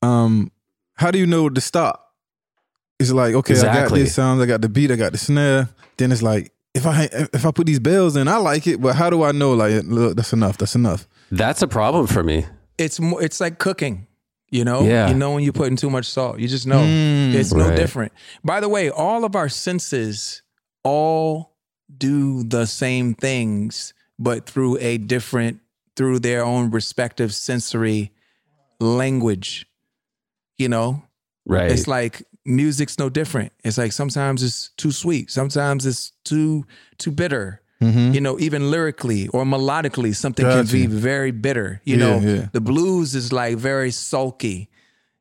um, 0.02 0.50
how 0.94 1.10
do 1.10 1.18
you 1.18 1.26
know 1.26 1.48
to 1.48 1.60
stop? 1.60 2.14
It's 2.98 3.12
like, 3.12 3.34
okay, 3.34 3.58
I 3.58 3.62
got 3.62 3.90
this 3.92 4.14
sound, 4.14 4.42
I 4.42 4.46
got 4.46 4.60
the 4.60 4.68
beat, 4.68 4.90
I 4.90 4.96
got 4.96 5.12
the 5.12 5.18
snare. 5.18 5.68
Then 5.96 6.10
it's 6.12 6.22
like, 6.22 6.52
if 6.74 6.84
I 6.86 7.08
if 7.32 7.46
I 7.46 7.50
put 7.52 7.66
these 7.66 7.78
bells 7.80 8.16
in, 8.16 8.26
I 8.28 8.36
like 8.38 8.66
it, 8.66 8.80
but 8.80 8.96
how 8.96 9.08
do 9.10 9.22
I 9.22 9.32
know? 9.32 9.54
Like, 9.54 9.82
look, 9.84 10.16
that's 10.16 10.32
enough. 10.32 10.58
That's 10.58 10.74
enough. 10.74 11.06
That's 11.30 11.62
a 11.62 11.68
problem 11.68 12.06
for 12.06 12.22
me. 12.22 12.46
it's 12.78 13.00
more. 13.00 13.22
It's 13.22 13.40
like 13.40 13.58
cooking. 13.58 14.06
You 14.50 14.64
know, 14.64 14.82
Yeah. 14.82 15.08
you 15.08 15.14
know 15.14 15.32
when 15.32 15.44
you're 15.44 15.52
putting 15.52 15.76
too 15.76 15.90
much 15.90 16.06
salt. 16.06 16.38
You 16.38 16.48
just 16.48 16.66
know 16.66 16.80
Mm, 16.80 17.34
it's 17.34 17.52
no 17.52 17.74
different. 17.76 18.12
By 18.42 18.60
the 18.60 18.68
way, 18.68 18.88
all 18.88 19.24
of 19.24 19.36
our 19.36 19.48
senses 19.50 20.40
all 20.84 21.54
do 21.94 22.44
the 22.44 22.64
same 22.66 23.14
things, 23.14 23.92
but 24.18 24.46
through 24.46 24.78
a 24.78 24.98
different, 24.98 25.60
through 25.96 26.18
their 26.20 26.44
own 26.44 26.70
respective 26.70 27.32
sensory 27.34 28.12
language. 28.80 29.66
You 30.56 30.68
know, 30.68 31.02
Right. 31.46 31.70
It's 31.72 31.88
like 31.88 32.22
music's 32.44 32.98
no 32.98 33.08
different. 33.08 33.52
It's 33.64 33.78
like 33.78 33.92
sometimes 33.92 34.42
it's 34.42 34.68
too 34.76 34.90
sweet, 34.92 35.30
sometimes 35.30 35.86
it's 35.86 36.12
too 36.24 36.66
too 36.98 37.10
bitter. 37.10 37.62
Mhm. 37.80 38.12
You 38.12 38.20
know, 38.20 38.38
even 38.38 38.70
lyrically 38.70 39.28
or 39.28 39.44
melodically, 39.44 40.14
something 40.14 40.44
Gotcha. 40.44 40.64
can 40.70 40.72
be 40.72 40.86
very 40.86 41.30
bitter. 41.30 41.80
You 41.84 41.96
Yeah, 41.96 42.04
know, 42.04 42.18
yeah. 42.20 42.48
the 42.52 42.60
blues 42.60 43.14
is 43.14 43.32
like 43.32 43.56
very 43.56 43.90
sulky. 43.92 44.68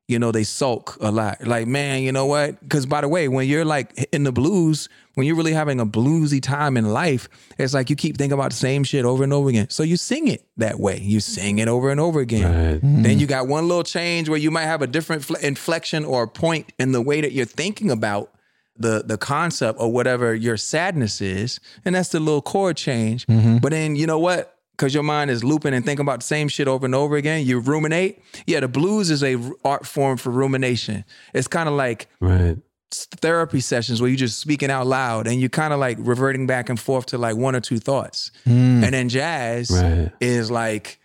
You 0.09 0.19
know, 0.19 0.31
they 0.33 0.43
sulk 0.43 0.97
a 0.99 1.11
lot. 1.11 1.45
Like, 1.47 1.65
man, 1.67 2.01
you 2.01 2.11
know 2.11 2.25
what? 2.25 2.59
Because 2.61 2.85
by 2.85 3.01
the 3.01 3.07
way, 3.07 3.27
when 3.29 3.47
you're 3.47 3.65
like 3.65 3.93
in 4.11 4.23
the 4.23 4.31
blues, 4.33 4.89
when 5.17 5.25
you're 5.25 5.35
really 5.35 5.53
having 5.53 5.79
a 5.79 5.85
bluesy 5.85 6.39
time 6.39 6.77
in 6.77 6.93
life, 6.93 7.27
it's 7.57 7.73
like 7.73 7.89
you 7.89 7.95
keep 7.95 8.17
thinking 8.17 8.37
about 8.37 8.51
the 8.51 8.55
same 8.55 8.83
shit 8.83 9.03
over 9.03 9.23
and 9.23 9.33
over 9.33 9.49
again. 9.49 9.67
So 9.71 9.81
you 9.81 9.97
sing 9.97 10.27
it 10.27 10.45
that 10.57 10.79
way. 10.79 10.99
You 10.99 11.19
sing 11.21 11.57
it 11.57 11.67
over 11.67 11.89
and 11.89 11.99
over 11.99 12.19
again. 12.19 12.43
Right. 12.43 12.81
Then 12.81 13.03
mm-hmm. 13.03 13.19
you 13.19 13.25
got 13.25 13.47
one 13.47 13.67
little 13.67 13.83
change 13.83 14.29
where 14.29 14.37
you 14.37 14.51
might 14.51 14.65
have 14.65 14.83
a 14.83 14.87
different 14.87 15.25
fle- 15.25 15.37
inflection 15.37 16.05
or 16.05 16.21
a 16.21 16.27
point 16.27 16.71
in 16.77 16.91
the 16.91 17.01
way 17.01 17.21
that 17.21 17.31
you're 17.31 17.47
thinking 17.47 17.89
about 17.89 18.31
the 18.77 19.01
the 19.03 19.17
concept 19.17 19.79
or 19.79 19.91
whatever 19.91 20.35
your 20.35 20.55
sadness 20.55 21.19
is, 21.19 21.59
and 21.83 21.95
that's 21.95 22.09
the 22.09 22.19
little 22.19 22.43
chord 22.43 22.77
change. 22.77 23.25
Mm-hmm. 23.25 23.57
But 23.57 23.71
then 23.71 23.95
you 23.95 24.05
know 24.05 24.19
what? 24.19 24.53
Because 24.73 24.93
your 24.93 25.01
mind 25.01 25.31
is 25.31 25.43
looping 25.43 25.73
and 25.73 25.83
thinking 25.83 26.05
about 26.05 26.19
the 26.19 26.27
same 26.27 26.47
shit 26.47 26.67
over 26.67 26.85
and 26.85 26.93
over 26.93 27.15
again, 27.15 27.43
you 27.43 27.57
ruminate. 27.57 28.21
Yeah, 28.45 28.59
the 28.59 28.67
blues 28.67 29.09
is 29.09 29.23
a 29.23 29.33
r- 29.33 29.51
art 29.65 29.87
form 29.87 30.17
for 30.17 30.29
rumination. 30.29 31.05
It's 31.33 31.47
kind 31.47 31.67
of 31.67 31.73
like 31.73 32.07
Right. 32.19 32.57
Therapy 32.91 33.59
sessions 33.59 34.01
where 34.01 34.09
you're 34.09 34.17
just 34.17 34.39
speaking 34.39 34.71
out 34.71 34.87
loud 34.87 35.27
and 35.27 35.39
you're 35.39 35.49
kind 35.49 35.73
of 35.73 35.79
like 35.79 35.97
reverting 35.99 36.47
back 36.47 36.69
and 36.69 36.79
forth 36.79 37.07
to 37.07 37.17
like 37.17 37.35
one 37.35 37.55
or 37.55 37.59
two 37.59 37.79
thoughts. 37.79 38.31
And 38.45 38.83
then 38.83 39.09
jazz 39.09 39.69
Right. 39.71 40.11
is 40.21 40.49
like, 40.49 40.99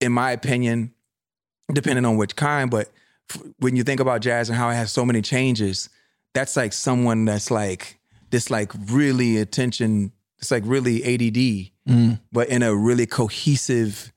in 0.00 0.12
my 0.12 0.30
opinion, 0.32 0.92
depending 1.72 2.04
on 2.04 2.16
which 2.16 2.36
kind, 2.36 2.70
but 2.70 2.90
f- 3.30 3.42
when 3.58 3.76
you 3.76 3.82
think 3.84 4.00
about 4.00 4.20
jazz 4.22 4.48
and 4.48 4.56
how 4.56 4.70
it 4.70 4.74
has 4.74 4.90
so 4.92 5.04
many 5.04 5.20
changes, 5.22 5.90
that's 6.34 6.56
like 6.56 6.72
someone 6.72 7.24
that's 7.26 7.50
like 7.50 7.98
this 8.30 8.50
like 8.50 8.72
really 8.90 9.36
attention, 9.38 10.12
it's 10.38 10.50
like 10.50 10.62
really 10.66 11.02
ADD, 11.04 12.18
but 12.32 12.48
in 12.48 12.62
a 12.62 12.74
really 12.74 13.06
cohesive 13.06 14.12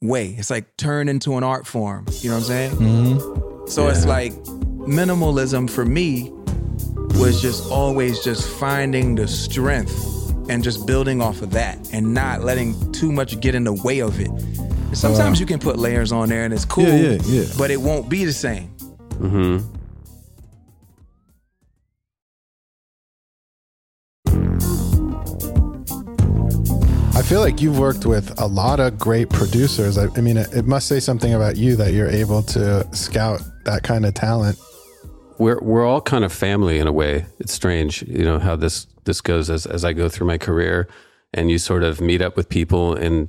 way. 0.00 0.34
It's 0.38 0.50
like 0.50 0.76
turned 0.76 1.08
into 1.10 1.36
an 1.36 1.44
art 1.44 1.66
form. 1.66 2.06
You 2.20 2.30
know 2.30 2.36
what 2.36 2.42
I'm 2.42 2.46
saying? 2.46 2.70
Mm-hmm. 2.76 3.66
So 3.68 3.88
it's 3.88 4.04
like 4.06 4.32
minimalism 4.86 5.68
for 5.68 5.84
me 5.84 6.30
was 7.18 7.40
just 7.40 7.70
always 7.70 8.22
just 8.22 8.48
finding 8.58 9.14
the 9.14 9.26
strength 9.28 10.10
and 10.50 10.62
just 10.62 10.86
building 10.86 11.22
off 11.22 11.42
of 11.42 11.50
that 11.52 11.78
and 11.92 12.12
not 12.12 12.42
letting 12.42 12.92
too 12.92 13.10
much 13.12 13.40
get 13.40 13.54
in 13.54 13.64
the 13.64 13.72
way 13.72 14.00
of 14.00 14.20
it. 14.20 14.28
And 14.28 14.98
sometimes 14.98 15.40
you 15.40 15.46
can 15.46 15.58
put 15.58 15.78
layers 15.78 16.12
on 16.12 16.28
there 16.28 16.44
and 16.44 16.52
it's 16.52 16.64
cool, 16.64 16.84
Yeah, 16.84 17.12
yeah, 17.12 17.18
yeah. 17.24 17.44
but 17.56 17.70
it 17.70 17.80
won't 17.80 18.08
be 18.08 18.24
the 18.24 18.32
same. 18.32 18.68
hmm 19.18 19.58
I 27.16 27.22
feel 27.22 27.40
like 27.40 27.60
you've 27.60 27.78
worked 27.78 28.06
with 28.06 28.38
a 28.40 28.46
lot 28.46 28.80
of 28.80 28.98
great 28.98 29.30
producers. 29.30 29.96
I, 29.98 30.08
I 30.16 30.20
mean, 30.20 30.36
it, 30.36 30.52
it 30.52 30.66
must 30.66 30.88
say 30.88 30.98
something 30.98 31.32
about 31.32 31.56
you 31.56 31.76
that 31.76 31.92
you're 31.92 32.08
able 32.10 32.42
to 32.42 32.86
scout 32.94 33.40
that 33.64 33.82
kind 33.84 34.04
of 34.04 34.14
talent. 34.14 34.58
We're 35.38 35.60
we're 35.60 35.86
all 35.86 36.00
kind 36.00 36.24
of 36.24 36.32
family 36.32 36.78
in 36.78 36.86
a 36.86 36.92
way. 36.92 37.26
It's 37.38 37.52
strange, 37.52 38.02
you 38.02 38.24
know, 38.24 38.38
how 38.38 38.56
this 38.56 38.86
this 39.04 39.20
goes 39.20 39.50
as 39.50 39.66
as 39.66 39.84
I 39.84 39.92
go 39.92 40.08
through 40.08 40.26
my 40.26 40.38
career, 40.38 40.88
and 41.32 41.50
you 41.50 41.58
sort 41.58 41.82
of 41.82 42.00
meet 42.00 42.22
up 42.22 42.36
with 42.36 42.48
people 42.48 42.94
and 42.94 43.28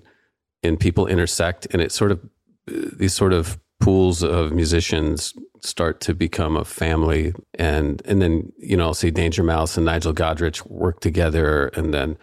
and 0.63 0.79
people 0.79 1.07
intersect, 1.07 1.67
and 1.71 1.81
it 1.81 1.91
sort 1.91 2.11
of 2.11 2.19
these 2.67 3.13
sort 3.13 3.33
of 3.33 3.59
pools 3.79 4.23
of 4.23 4.51
musicians 4.51 5.33
start 5.61 5.99
to 6.01 6.13
become 6.13 6.55
a 6.55 6.65
family, 6.65 7.33
and 7.55 8.01
and 8.05 8.21
then 8.21 8.51
you 8.57 8.77
know 8.77 8.85
I'll 8.85 8.93
see 8.93 9.11
Danger 9.11 9.43
Mouse 9.43 9.77
and 9.77 9.85
Nigel 9.85 10.13
Godrich 10.13 10.65
work 10.69 10.99
together, 10.99 11.67
and 11.69 11.93
then 11.93 12.17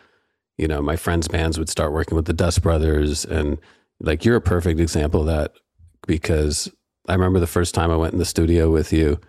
you 0.59 0.69
know 0.69 0.81
my 0.81 0.97
friends' 0.97 1.29
bands 1.29 1.59
would 1.59 1.69
start 1.69 1.93
working 1.93 2.17
with 2.17 2.27
the 2.27 2.33
Dust 2.33 2.63
Brothers, 2.63 3.25
and 3.25 3.59
like 4.01 4.25
you're 4.25 4.37
a 4.37 4.41
perfect 4.41 4.81
example 4.81 5.21
of 5.21 5.27
that 5.27 5.53
because 6.07 6.71
I 7.09 7.15
remember 7.15 7.41
the 7.41 7.47
first 7.47 7.75
time 7.75 7.91
I 7.91 7.97
went 7.97 8.13
in 8.13 8.19
the 8.19 8.25
studio 8.25 8.71
with 8.71 8.93
you 8.93 9.21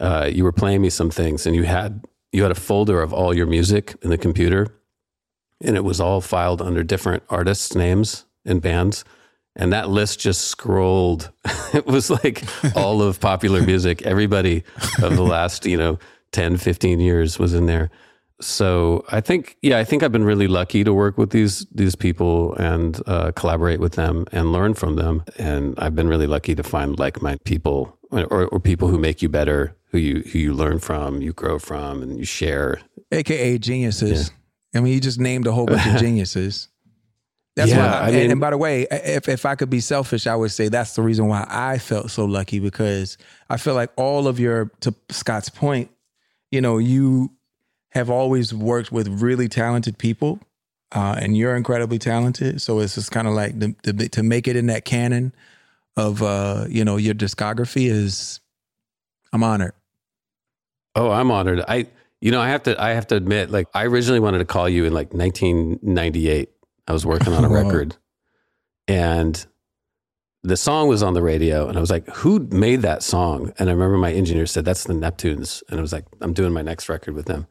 uh, 0.00 0.28
you 0.32 0.44
were 0.44 0.52
playing 0.52 0.82
me 0.82 0.90
some 0.90 1.10
things 1.10 1.46
and 1.46 1.54
you 1.56 1.64
had 1.64 2.04
you 2.32 2.42
had 2.42 2.52
a 2.52 2.56
folder 2.56 3.00
of 3.00 3.12
all 3.12 3.34
your 3.34 3.46
music 3.46 3.96
in 4.02 4.10
the 4.10 4.18
computer 4.18 4.66
and 5.60 5.76
it 5.76 5.84
was 5.84 6.00
all 6.00 6.20
filed 6.20 6.62
under 6.62 6.82
different 6.82 7.22
artists 7.28 7.74
names 7.74 8.24
and 8.44 8.62
bands. 8.62 9.04
And 9.56 9.72
that 9.72 9.88
list 9.88 10.20
just 10.20 10.42
scrolled. 10.48 11.30
It 11.74 11.84
was 11.84 12.08
like 12.08 12.44
all 12.74 13.02
of 13.02 13.20
popular 13.20 13.60
music. 13.60 14.00
Everybody 14.00 14.64
of 15.02 15.16
the 15.16 15.22
last 15.22 15.66
you 15.66 15.76
know 15.76 15.98
10 16.32 16.56
15 16.56 16.98
years 16.98 17.38
was 17.38 17.52
in 17.52 17.66
there. 17.66 17.90
So 18.40 19.04
i 19.10 19.20
think 19.20 19.58
yeah 19.60 19.78
i 19.78 19.84
think 19.84 20.02
i've 20.02 20.12
been 20.12 20.24
really 20.24 20.48
lucky 20.48 20.82
to 20.84 20.94
work 20.94 21.18
with 21.18 21.30
these 21.30 21.66
these 21.74 21.94
people 21.94 22.54
and 22.54 23.02
uh, 23.06 23.32
collaborate 23.32 23.80
with 23.80 23.94
them 23.94 24.24
and 24.32 24.50
learn 24.50 24.72
from 24.72 24.96
them. 24.96 25.24
And 25.36 25.74
i've 25.78 25.94
been 25.94 26.08
really 26.08 26.26
lucky 26.26 26.54
to 26.54 26.62
find 26.62 26.98
like 26.98 27.20
my 27.20 27.36
people 27.44 27.97
or, 28.10 28.46
or 28.46 28.60
people 28.60 28.88
who 28.88 28.98
make 28.98 29.22
you 29.22 29.28
better 29.28 29.74
who 29.90 29.98
you 29.98 30.20
who 30.32 30.38
you 30.38 30.52
learn 30.54 30.78
from 30.78 31.20
you 31.22 31.32
grow 31.32 31.58
from 31.58 32.02
and 32.02 32.18
you 32.18 32.24
share 32.24 32.80
AKA 33.12 33.58
geniuses. 33.58 34.30
I 34.74 34.80
mean, 34.80 34.92
you 34.92 35.00
just 35.00 35.18
named 35.18 35.46
a 35.46 35.52
whole 35.52 35.66
bunch 35.66 35.86
of 35.86 35.96
geniuses. 36.00 36.68
That's 37.56 37.70
Yeah, 37.70 37.78
why. 37.78 37.98
I 37.98 38.06
and- 38.08 38.16
mean- 38.16 38.30
and 38.32 38.40
by 38.40 38.50
the 38.50 38.58
way, 38.58 38.86
if 38.90 39.28
if 39.28 39.46
I 39.46 39.54
could 39.54 39.70
be 39.70 39.80
selfish, 39.80 40.26
I 40.26 40.36
would 40.36 40.50
say 40.52 40.68
that's 40.68 40.94
the 40.94 41.02
reason 41.02 41.26
why 41.26 41.46
I 41.48 41.78
felt 41.78 42.10
so 42.10 42.24
lucky 42.24 42.60
because 42.60 43.16
I 43.50 43.56
feel 43.56 43.74
like 43.74 43.90
all 43.96 44.28
of 44.28 44.38
your, 44.38 44.70
to 44.80 44.94
Scott's 45.10 45.48
point, 45.48 45.90
you 46.50 46.60
know, 46.60 46.78
you 46.78 47.30
have 47.92 48.10
always 48.10 48.52
worked 48.54 48.92
with 48.92 49.08
really 49.22 49.48
talented 49.48 49.96
people, 49.98 50.38
uh, 50.92 51.16
and 51.18 51.36
you're 51.36 51.56
incredibly 51.56 51.98
talented. 51.98 52.60
So 52.60 52.78
it's 52.80 52.94
just 52.94 53.10
kind 53.10 53.26
of 53.26 53.32
like 53.34 53.58
the, 53.58 53.74
the, 53.82 54.08
to 54.10 54.22
make 54.22 54.46
it 54.46 54.54
in 54.54 54.66
that 54.66 54.84
canon 54.84 55.32
of 55.98 56.22
uh, 56.22 56.66
you 56.68 56.84
know 56.84 56.96
your 56.96 57.14
discography 57.14 57.90
is. 57.90 58.40
I'm 59.32 59.42
honored. 59.42 59.72
Oh, 60.94 61.10
I'm 61.10 61.30
honored. 61.30 61.62
I, 61.68 61.86
you 62.20 62.30
know, 62.30 62.40
I 62.40 62.48
have 62.48 62.62
to, 62.62 62.82
I 62.82 62.90
have 62.90 63.06
to 63.08 63.14
admit, 63.14 63.50
like, 63.50 63.68
I 63.74 63.84
originally 63.84 64.20
wanted 64.20 64.38
to 64.38 64.46
call 64.46 64.68
you 64.68 64.86
in 64.86 64.94
like 64.94 65.12
1998. 65.12 66.48
I 66.88 66.92
was 66.92 67.04
working 67.04 67.34
on 67.34 67.44
a 67.44 67.48
record, 67.62 67.94
and 68.88 69.46
the 70.42 70.56
song 70.56 70.88
was 70.88 71.02
on 71.02 71.12
the 71.12 71.22
radio, 71.22 71.68
and 71.68 71.76
I 71.76 71.80
was 71.80 71.90
like, 71.90 72.08
"Who 72.08 72.40
made 72.50 72.82
that 72.82 73.02
song?" 73.02 73.52
And 73.58 73.68
I 73.68 73.72
remember 73.72 73.98
my 73.98 74.12
engineer 74.12 74.46
said, 74.46 74.64
"That's 74.64 74.84
the 74.84 74.94
Neptunes," 74.94 75.62
and 75.68 75.78
I 75.78 75.82
was 75.82 75.92
like, 75.92 76.06
"I'm 76.22 76.32
doing 76.32 76.52
my 76.52 76.62
next 76.62 76.88
record 76.88 77.14
with 77.14 77.26
them." 77.26 77.46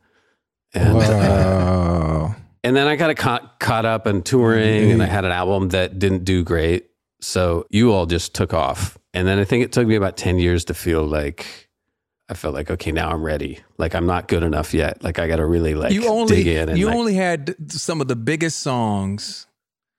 And 0.74 0.98
uh, 0.98 1.00
Wow. 1.00 2.36
and 2.64 2.76
then 2.76 2.88
I 2.88 2.96
got 2.96 3.16
caught 3.16 3.60
caught 3.60 3.86
up 3.86 4.08
in 4.08 4.24
touring, 4.24 4.92
and 4.92 5.04
I 5.04 5.06
had 5.06 5.26
an 5.26 5.32
album 5.32 5.70
that 5.70 6.00
didn't 6.00 6.26
do 6.26 6.44
great. 6.44 6.87
So 7.20 7.66
you 7.70 7.92
all 7.94 8.06
just 8.06 8.34
took 8.36 8.54
off, 8.54 8.98
and 9.14 9.28
then 9.28 9.40
I 9.40 9.44
think 9.44 9.64
it 9.64 9.72
took 9.72 9.88
me 9.88 9.96
about 9.96 10.18
ten 10.18 10.38
years 10.38 10.66
to 10.66 10.74
feel 10.74 11.04
like 11.06 11.68
I 12.30 12.34
felt 12.36 12.54
like 12.54 12.70
okay, 12.70 12.92
now 12.92 13.10
I'm 13.10 13.24
ready. 13.24 13.60
Like 13.78 13.96
I'm 13.96 14.06
not 14.06 14.28
good 14.28 14.44
enough 14.44 14.74
yet. 14.74 15.04
Like 15.04 15.18
I 15.18 15.28
got 15.28 15.38
to 15.38 15.46
really 15.46 15.74
like 15.74 15.92
you 15.94 16.08
only 16.08 16.36
dig 16.36 16.48
in 16.48 16.70
and 16.70 16.78
you 16.78 16.88
like- 16.88 16.96
only 16.96 17.14
had 17.16 17.56
some 17.72 18.02
of 18.02 18.08
the 18.08 18.16
biggest 18.16 18.60
songs, 18.60 19.48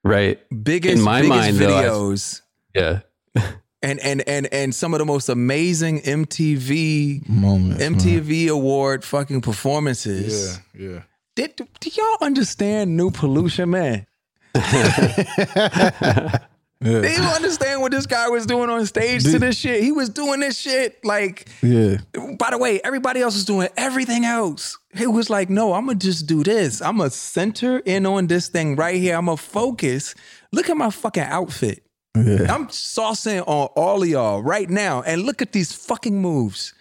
right. 0.04 0.38
biggest 0.62 0.98
In 0.98 1.02
my 1.02 1.22
biggest 1.22 1.38
mind, 1.38 1.56
though, 1.56 1.76
I've- 1.76 1.88
videos. 1.88 2.42
Yeah, 2.74 3.00
and 3.82 3.98
and 4.00 4.20
and 4.28 4.46
and 4.52 4.72
some 4.74 4.94
of 4.94 4.98
the 4.98 5.04
most 5.06 5.28
amazing 5.28 6.00
MTV 6.02 7.28
Moments. 7.28 7.80
man. 7.80 7.94
MTV 7.96 8.48
award 8.48 9.04
fucking 9.04 9.40
performances. 9.40 10.60
Yeah, 10.74 10.88
yeah. 10.90 11.02
Did 11.34 11.56
do 11.56 11.90
y'all 11.90 12.18
understand 12.20 12.96
new 12.96 13.10
pollution, 13.10 13.70
man? 13.70 14.06
Yeah. 16.80 17.00
Did 17.00 17.16
you 17.16 17.24
understand 17.24 17.80
what 17.80 17.90
this 17.90 18.06
guy 18.06 18.28
was 18.28 18.46
doing 18.46 18.70
on 18.70 18.86
stage 18.86 19.24
to 19.24 19.40
this 19.40 19.56
shit? 19.56 19.82
He 19.82 19.90
was 19.90 20.08
doing 20.08 20.38
this 20.38 20.56
shit 20.56 21.04
like. 21.04 21.48
Yeah. 21.60 21.96
By 22.38 22.50
the 22.50 22.58
way, 22.58 22.80
everybody 22.84 23.20
else 23.20 23.34
was 23.34 23.44
doing 23.44 23.68
everything 23.76 24.24
else. 24.24 24.78
He 24.94 25.08
was 25.08 25.28
like, 25.28 25.50
"No, 25.50 25.72
I'm 25.72 25.86
gonna 25.86 25.98
just 25.98 26.26
do 26.28 26.44
this. 26.44 26.80
I'm 26.80 26.98
gonna 26.98 27.10
center 27.10 27.78
in 27.80 28.06
on 28.06 28.28
this 28.28 28.48
thing 28.48 28.76
right 28.76 28.94
here. 29.00 29.16
I'm 29.16 29.26
gonna 29.26 29.36
focus. 29.36 30.14
Look 30.52 30.70
at 30.70 30.76
my 30.76 30.90
fucking 30.90 31.24
outfit. 31.24 31.82
Yeah. 32.16 32.54
I'm 32.54 32.68
saucing 32.68 33.40
on 33.40 33.68
all 33.74 34.02
of 34.02 34.08
y'all 34.08 34.40
right 34.40 34.70
now, 34.70 35.02
and 35.02 35.24
look 35.24 35.42
at 35.42 35.52
these 35.52 35.72
fucking 35.72 36.20
moves. 36.20 36.74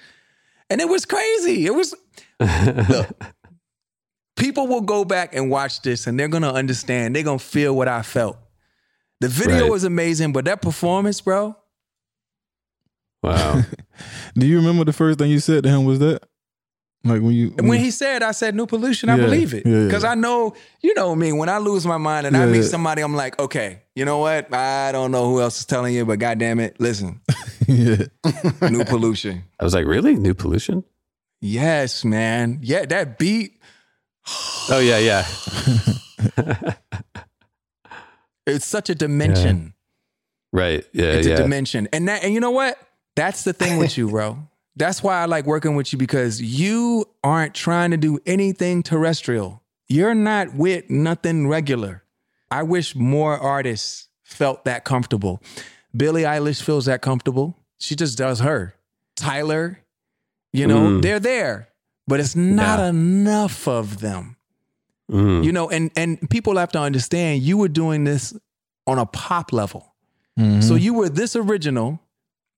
And 0.70 0.80
it 0.80 0.88
was 0.88 1.06
crazy. 1.06 1.66
It 1.66 1.74
was 1.74 1.96
look. 2.40 3.10
People 4.36 4.68
will 4.68 4.82
go 4.82 5.04
back 5.04 5.34
and 5.36 5.50
watch 5.50 5.82
this, 5.82 6.06
and 6.06 6.20
they're 6.20 6.28
gonna 6.28 6.54
understand. 6.54 7.16
They're 7.16 7.24
gonna 7.24 7.40
feel 7.40 7.76
what 7.76 7.88
I 7.88 8.04
felt. 8.04 8.38
The 9.20 9.28
video 9.28 9.62
Right. 9.64 9.72
was 9.72 9.84
amazing, 9.84 10.32
but 10.32 10.46
that 10.46 10.62
performance, 10.62 11.22
bro. 11.22 11.56
wow. 13.24 13.62
Do 14.38 14.46
you 14.46 14.58
remember 14.58 14.86
the 14.86 14.94
first 14.94 15.18
thing 15.20 15.32
you 15.32 15.40
said 15.40 15.64
to 15.64 15.70
him 15.70 15.86
was 15.86 16.00
that? 16.00 16.22
Like 17.04 17.22
when 17.22 17.32
you 17.32 17.54
And 17.58 17.70
when 17.70 17.80
he 17.80 17.90
said, 17.92 18.22
I 18.22 18.32
said, 18.32 18.54
new 18.54 18.66
pollution, 18.66 19.10
I 19.10 19.16
believe 19.18 19.54
it. 19.54 19.66
yeah, 19.66 19.72
yeah. 19.78 19.86
Because 19.86 20.04
I 20.04 20.16
know, 20.16 20.54
you 20.82 20.94
know 20.94 21.16
me, 21.16 21.32
when 21.32 21.48
I 21.48 21.58
lose 21.58 21.86
my 21.86 21.98
mind 21.98 22.28
and 22.28 22.36
I 22.36 22.46
meet 22.48 22.58
yeah. 22.64 22.64
somebody, 22.64 23.02
I'm 23.02 23.16
like, 23.16 23.40
okay, 23.40 23.84
you 23.96 24.04
know 24.04 24.18
what? 24.18 24.54
I 24.54 24.92
don't 24.92 25.12
know 25.12 25.30
who 25.30 25.40
else 25.42 25.60
is 25.60 25.66
telling 25.66 25.94
you, 25.94 26.06
but 26.06 26.20
goddamn 26.20 26.60
it, 26.60 26.80
listen, 26.80 27.22
yeah. 27.68 27.98
new 28.70 28.84
pollution. 28.84 29.44
I 29.60 29.64
was 29.64 29.74
like, 29.74 29.86
really? 29.86 30.16
New 30.16 30.34
pollution? 30.34 30.84
Yes, 31.40 32.04
man. 32.04 32.60
Yeah, 32.62 32.86
that 32.86 33.18
beat, 33.18 33.54
Oh 34.70 34.80
yeah, 34.80 34.98
yeah. 34.98 36.74
It's 38.48 38.66
such 38.66 38.90
a 38.90 38.96
dimension. 38.96 39.74
Right. 40.52 40.86
Yeah, 40.94 41.06
It's 41.12 41.28
yeah. 41.28 41.36
a 41.36 41.38
dimension. 41.38 41.88
And 41.94 42.08
that 42.08 42.24
and 42.24 42.34
you 42.34 42.40
know 42.40 42.52
what? 42.52 42.80
That's 43.16 43.44
the 43.44 43.54
thing 43.54 43.78
with 43.78 43.98
you, 43.98 44.10
bro. 44.12 44.40
That's 44.76 45.02
why 45.04 45.22
I 45.22 45.26
like 45.26 45.46
working 45.46 45.76
with 45.76 45.92
you 45.92 45.98
because 46.00 46.42
you 46.42 47.06
aren't 47.24 47.54
trying 47.56 47.92
to 47.92 47.98
do 47.98 48.20
anything 48.26 48.84
terrestrial. 48.84 49.62
You're 49.88 50.14
not 50.16 50.54
with 50.54 50.90
nothing 50.90 51.48
regular. 51.48 52.04
I 52.52 52.64
wish 52.64 52.96
more 52.96 53.38
artists 53.38 54.08
felt 54.24 54.66
that 54.66 54.84
comfortable. 54.86 55.42
Billie 55.96 56.24
Eilish 56.24 56.62
feels 56.62 56.86
that 56.86 57.02
comfortable. 57.02 57.58
She 57.80 57.96
just 57.96 58.18
does 58.18 58.40
her. 58.42 58.76
Tyler, 59.16 59.80
you 60.54 60.68
know, 60.68 60.88
Mm. 60.88 61.02
they're 61.02 61.20
there, 61.20 61.70
but 62.08 62.20
it's 62.20 62.36
not 62.36 62.80
Yeah. 62.80 62.90
enough 62.90 63.68
of 63.68 64.00
them. 64.00 64.37
Mm. 65.12 65.44
You 65.44 65.52
know, 65.52 65.70
and 65.70 65.92
and 65.96 66.30
people 66.30 66.58
have 66.58 66.72
to 66.74 66.80
understand 66.80 67.42
you 67.42 67.58
were 67.58 67.70
doing 67.70 68.04
this 68.04 68.34
on 68.86 69.00
a 69.00 69.06
pop 69.06 69.54
level. 69.54 69.94
Mm-hmm. 70.38 70.62
So 70.62 70.76
you 70.76 70.94
were 70.94 71.10
this 71.10 71.36
original, 71.36 72.00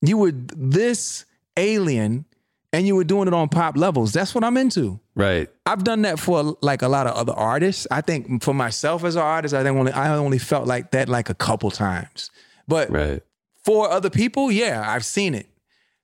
you 0.01 0.17
were 0.17 0.31
this 0.33 1.25
alien, 1.57 2.25
and 2.73 2.85
you 2.87 2.95
were 2.95 3.03
doing 3.03 3.27
it 3.27 3.33
on 3.33 3.49
pop 3.49 3.77
levels. 3.77 4.13
That's 4.13 4.33
what 4.35 4.43
I'm 4.43 4.57
into. 4.57 4.99
Right. 5.15 5.49
I've 5.65 5.83
done 5.83 6.03
that 6.03 6.19
for 6.19 6.57
like 6.61 6.81
a 6.81 6.87
lot 6.87 7.07
of 7.07 7.15
other 7.15 7.33
artists. 7.33 7.85
I 7.91 8.01
think 8.01 8.43
for 8.43 8.53
myself 8.53 9.03
as 9.03 9.15
an 9.15 9.21
artist, 9.21 9.53
I 9.53 9.63
think 9.63 9.77
only 9.77 9.91
I 9.91 10.15
only 10.15 10.39
felt 10.39 10.67
like 10.67 10.91
that 10.91 11.09
like 11.09 11.29
a 11.29 11.35
couple 11.35 11.71
times. 11.71 12.31
But 12.67 12.91
Right. 12.91 13.21
for 13.63 13.89
other 13.91 14.09
people, 14.09 14.51
yeah, 14.51 14.83
I've 14.85 15.05
seen 15.05 15.33
it. 15.33 15.47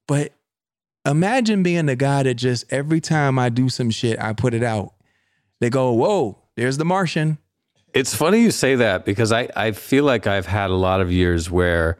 But 0.08 0.34
imagine 1.06 1.62
being 1.64 1.86
the 1.86 1.96
guy 1.96 2.24
that 2.24 2.36
just 2.36 2.66
every 2.72 3.00
time 3.02 3.38
I 3.38 3.50
do 3.50 3.70
some 3.70 3.90
shit, 3.90 4.20
I 4.20 4.34
put 4.34 4.54
it 4.54 4.64
out. 4.64 4.95
They 5.60 5.70
go, 5.70 5.94
"Whoa, 5.94 6.40
there's 6.56 6.78
the 6.78 6.86
Martian." 6.86 7.38
It's 7.94 8.14
funny 8.14 8.42
you 8.42 8.52
say 8.52 8.76
that 8.76 9.06
because 9.06 9.32
I, 9.32 9.48
I 9.56 9.72
feel 9.72 10.04
like 10.04 10.28
I've 10.28 10.46
had 10.46 10.70
a 10.70 10.76
lot 10.76 11.00
of 11.00 11.14
years 11.14 11.50
where 11.50 11.98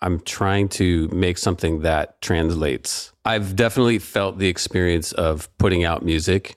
I'm 0.00 0.20
trying 0.20 0.68
to 0.70 1.08
make 1.08 1.36
something 1.36 1.80
that 1.80 2.20
translates. 2.20 3.12
I've 3.24 3.56
definitely 3.56 3.98
felt 3.98 4.38
the 4.38 4.48
experience 4.48 5.12
of 5.12 5.48
putting 5.58 5.84
out 5.84 6.04
music 6.04 6.56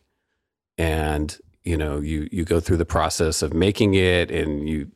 and 0.77 1.37
you 1.63 1.77
know 1.77 1.99
you 1.99 2.27
you 2.31 2.43
go 2.43 2.59
through 2.59 2.77
the 2.77 2.85
process 2.85 3.41
of 3.41 3.53
making 3.53 3.93
it 3.93 4.31
and 4.31 4.67
you 4.67 4.91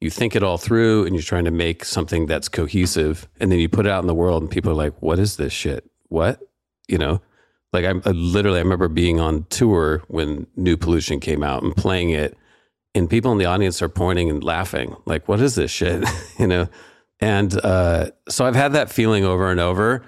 you 0.00 0.10
think 0.10 0.34
it 0.34 0.42
all 0.42 0.58
through 0.58 1.04
and 1.04 1.14
you're 1.14 1.22
trying 1.22 1.44
to 1.44 1.50
make 1.50 1.84
something 1.84 2.26
that's 2.26 2.48
cohesive 2.48 3.28
and 3.38 3.52
then 3.52 3.58
you 3.58 3.68
put 3.68 3.86
it 3.86 3.92
out 3.92 4.02
in 4.02 4.06
the 4.06 4.14
world 4.14 4.42
and 4.42 4.50
people 4.50 4.72
are 4.72 4.74
like 4.74 4.94
what 5.00 5.18
is 5.18 5.36
this 5.36 5.52
shit 5.52 5.88
what 6.08 6.40
you 6.88 6.98
know 6.98 7.20
like 7.72 7.84
I, 7.84 7.90
I 8.04 8.10
literally 8.10 8.58
I 8.58 8.62
remember 8.62 8.88
being 8.88 9.20
on 9.20 9.46
tour 9.50 10.02
when 10.08 10.46
New 10.56 10.76
Pollution 10.76 11.20
came 11.20 11.42
out 11.42 11.62
and 11.62 11.74
playing 11.76 12.10
it 12.10 12.36
and 12.94 13.08
people 13.08 13.30
in 13.32 13.38
the 13.38 13.44
audience 13.44 13.80
are 13.82 13.88
pointing 13.88 14.28
and 14.30 14.42
laughing 14.42 14.96
like 15.06 15.28
what 15.28 15.40
is 15.40 15.54
this 15.54 15.70
shit? 15.70 16.04
You 16.38 16.46
know? 16.46 16.68
And 17.22 17.54
uh, 17.62 18.12
so 18.30 18.46
i've 18.46 18.54
had 18.54 18.72
that 18.72 18.90
feeling 18.90 19.24
over 19.24 19.50
and 19.50 19.60
over. 19.60 20.02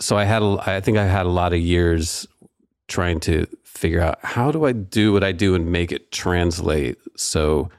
So 0.00 0.16
i 0.16 0.24
had 0.24 0.42
a, 0.42 0.58
i 0.66 0.80
think 0.80 0.98
i 0.98 1.06
had 1.06 1.26
a 1.26 1.30
lot 1.30 1.52
of 1.52 1.60
years 1.60 2.26
trying 2.88 3.20
to 3.20 3.46
figure 3.64 4.00
out 4.00 4.18
how 4.22 4.50
do 4.50 4.64
i 4.64 4.72
do 4.72 5.12
what 5.12 5.22
i 5.24 5.32
do 5.32 5.54
and 5.54 5.70
make 5.70 5.92
it 5.92 6.10
translate 6.10 6.96
so 7.16 7.70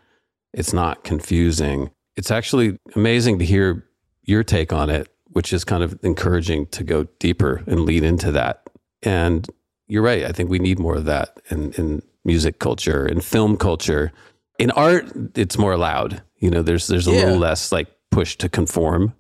it's 0.53 0.73
not 0.73 1.03
confusing? 1.03 1.91
It's 2.15 2.31
actually 2.31 2.79
amazing 2.95 3.37
to 3.39 3.45
hear 3.45 3.85
your 4.23 4.43
take 4.43 4.73
on 4.73 4.89
it 4.89 5.09
which 5.27 5.53
is 5.53 5.63
kind 5.63 5.83
of 5.83 5.99
encouraging 6.03 6.65
to 6.67 6.83
go 6.83 7.03
deeper 7.19 7.63
and 7.67 7.81
lead 7.81 8.03
into 8.03 8.31
that 8.31 8.67
and 9.03 9.47
you're 9.87 10.03
right 10.03 10.23
i 10.25 10.31
think 10.31 10.49
we 10.49 10.59
need 10.59 10.79
more 10.79 10.95
of 10.95 11.05
that 11.05 11.39
in, 11.49 11.71
in 11.73 12.01
music 12.25 12.59
culture 12.59 13.05
and 13.05 13.23
film 13.23 13.55
culture 13.57 14.11
in 14.59 14.71
art 14.71 15.05
it's 15.35 15.57
more 15.57 15.77
loud 15.77 16.21
you 16.37 16.49
know 16.49 16.61
there's 16.61 16.87
there's 16.87 17.07
a 17.07 17.11
Yeah. 17.11 17.25
little 17.25 17.37
less 17.37 17.71
like 17.71 17.87
push 18.11 18.35
to 18.37 18.49
conform 18.49 19.13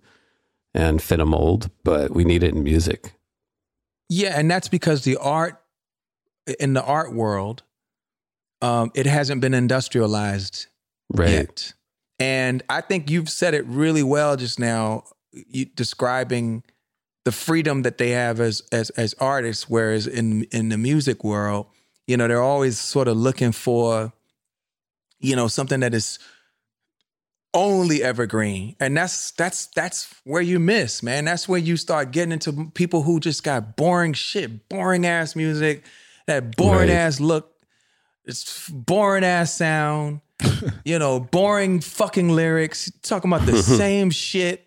and 0.73 1.01
fit 1.01 1.19
a 1.19 1.25
mold 1.25 1.69
but 1.83 2.11
we 2.11 2.23
need 2.23 2.43
it 2.43 2.53
in 2.53 2.63
music 2.63 3.13
Yeah, 4.09 4.37
and 4.39 4.49
that's 4.49 4.67
because 4.69 5.03
the 5.03 5.17
art 5.17 5.61
in 6.59 6.73
the 6.73 6.83
art 6.83 7.13
world, 7.13 7.63
um, 8.61 8.89
it 8.95 9.05
hasn't 9.05 9.41
been 9.41 9.53
industrialized 9.53 10.67
right 11.13 11.29
yet. 11.29 11.73
And 12.19 12.63
I 12.69 12.79
think 12.81 13.09
you've 13.09 13.29
said 13.29 13.53
it 13.53 13.65
really 13.65 14.01
well 14.03 14.37
just 14.37 14.57
now, 14.59 15.03
you, 15.31 15.65
describing 15.65 16.63
the 17.27 17.31
freedom 17.33 17.81
that 17.83 17.97
they 17.97 18.11
have 18.11 18.39
as 18.39 18.61
as 18.71 18.89
as 18.91 19.13
artists. 19.19 19.69
Whereas 19.69 20.07
in 20.07 20.43
in 20.51 20.69
the 20.69 20.77
music 20.77 21.23
world, 21.23 21.65
you 22.07 22.15
know, 22.17 22.27
they're 22.27 22.41
always 22.53 22.79
sort 22.79 23.07
of 23.09 23.17
looking 23.17 23.51
for, 23.51 24.13
you 25.19 25.35
know, 25.35 25.47
something 25.49 25.81
that 25.81 25.93
is 25.93 26.19
only 27.53 28.03
evergreen 28.03 28.75
and 28.79 28.95
that's 28.95 29.31
that's 29.31 29.67
that's 29.75 30.13
where 30.25 30.43
you 30.43 30.59
miss 30.59 31.01
man 31.01 31.25
that's 31.25 31.47
where 31.49 31.57
you 31.59 31.75
start 31.77 32.11
getting 32.11 32.31
into 32.33 32.69
people 32.75 33.01
who 33.01 33.19
just 33.19 33.41
got 33.43 33.75
boring 33.75 34.13
shit 34.13 34.67
boring 34.69 35.05
ass 35.05 35.35
music 35.35 35.83
that 36.27 36.55
boring 36.55 36.89
Right. 36.89 37.05
ass 37.07 37.19
look 37.19 37.49
it's 38.25 38.69
boring 38.69 39.23
ass 39.23 39.53
sound 39.53 40.19
you 40.85 40.99
know 40.99 41.19
boring 41.21 41.79
fucking 41.79 42.29
lyrics 42.29 42.91
talking 43.01 43.31
about 43.33 43.45
the 43.47 43.57
same 43.81 44.11
shit 44.11 44.63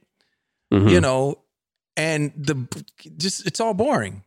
Mhm. 0.72 0.90
you 0.90 1.00
know 1.00 1.38
and 2.00 2.32
the 2.48 2.56
just 3.16 3.46
it's 3.46 3.60
all 3.60 3.74
boring. 3.74 4.22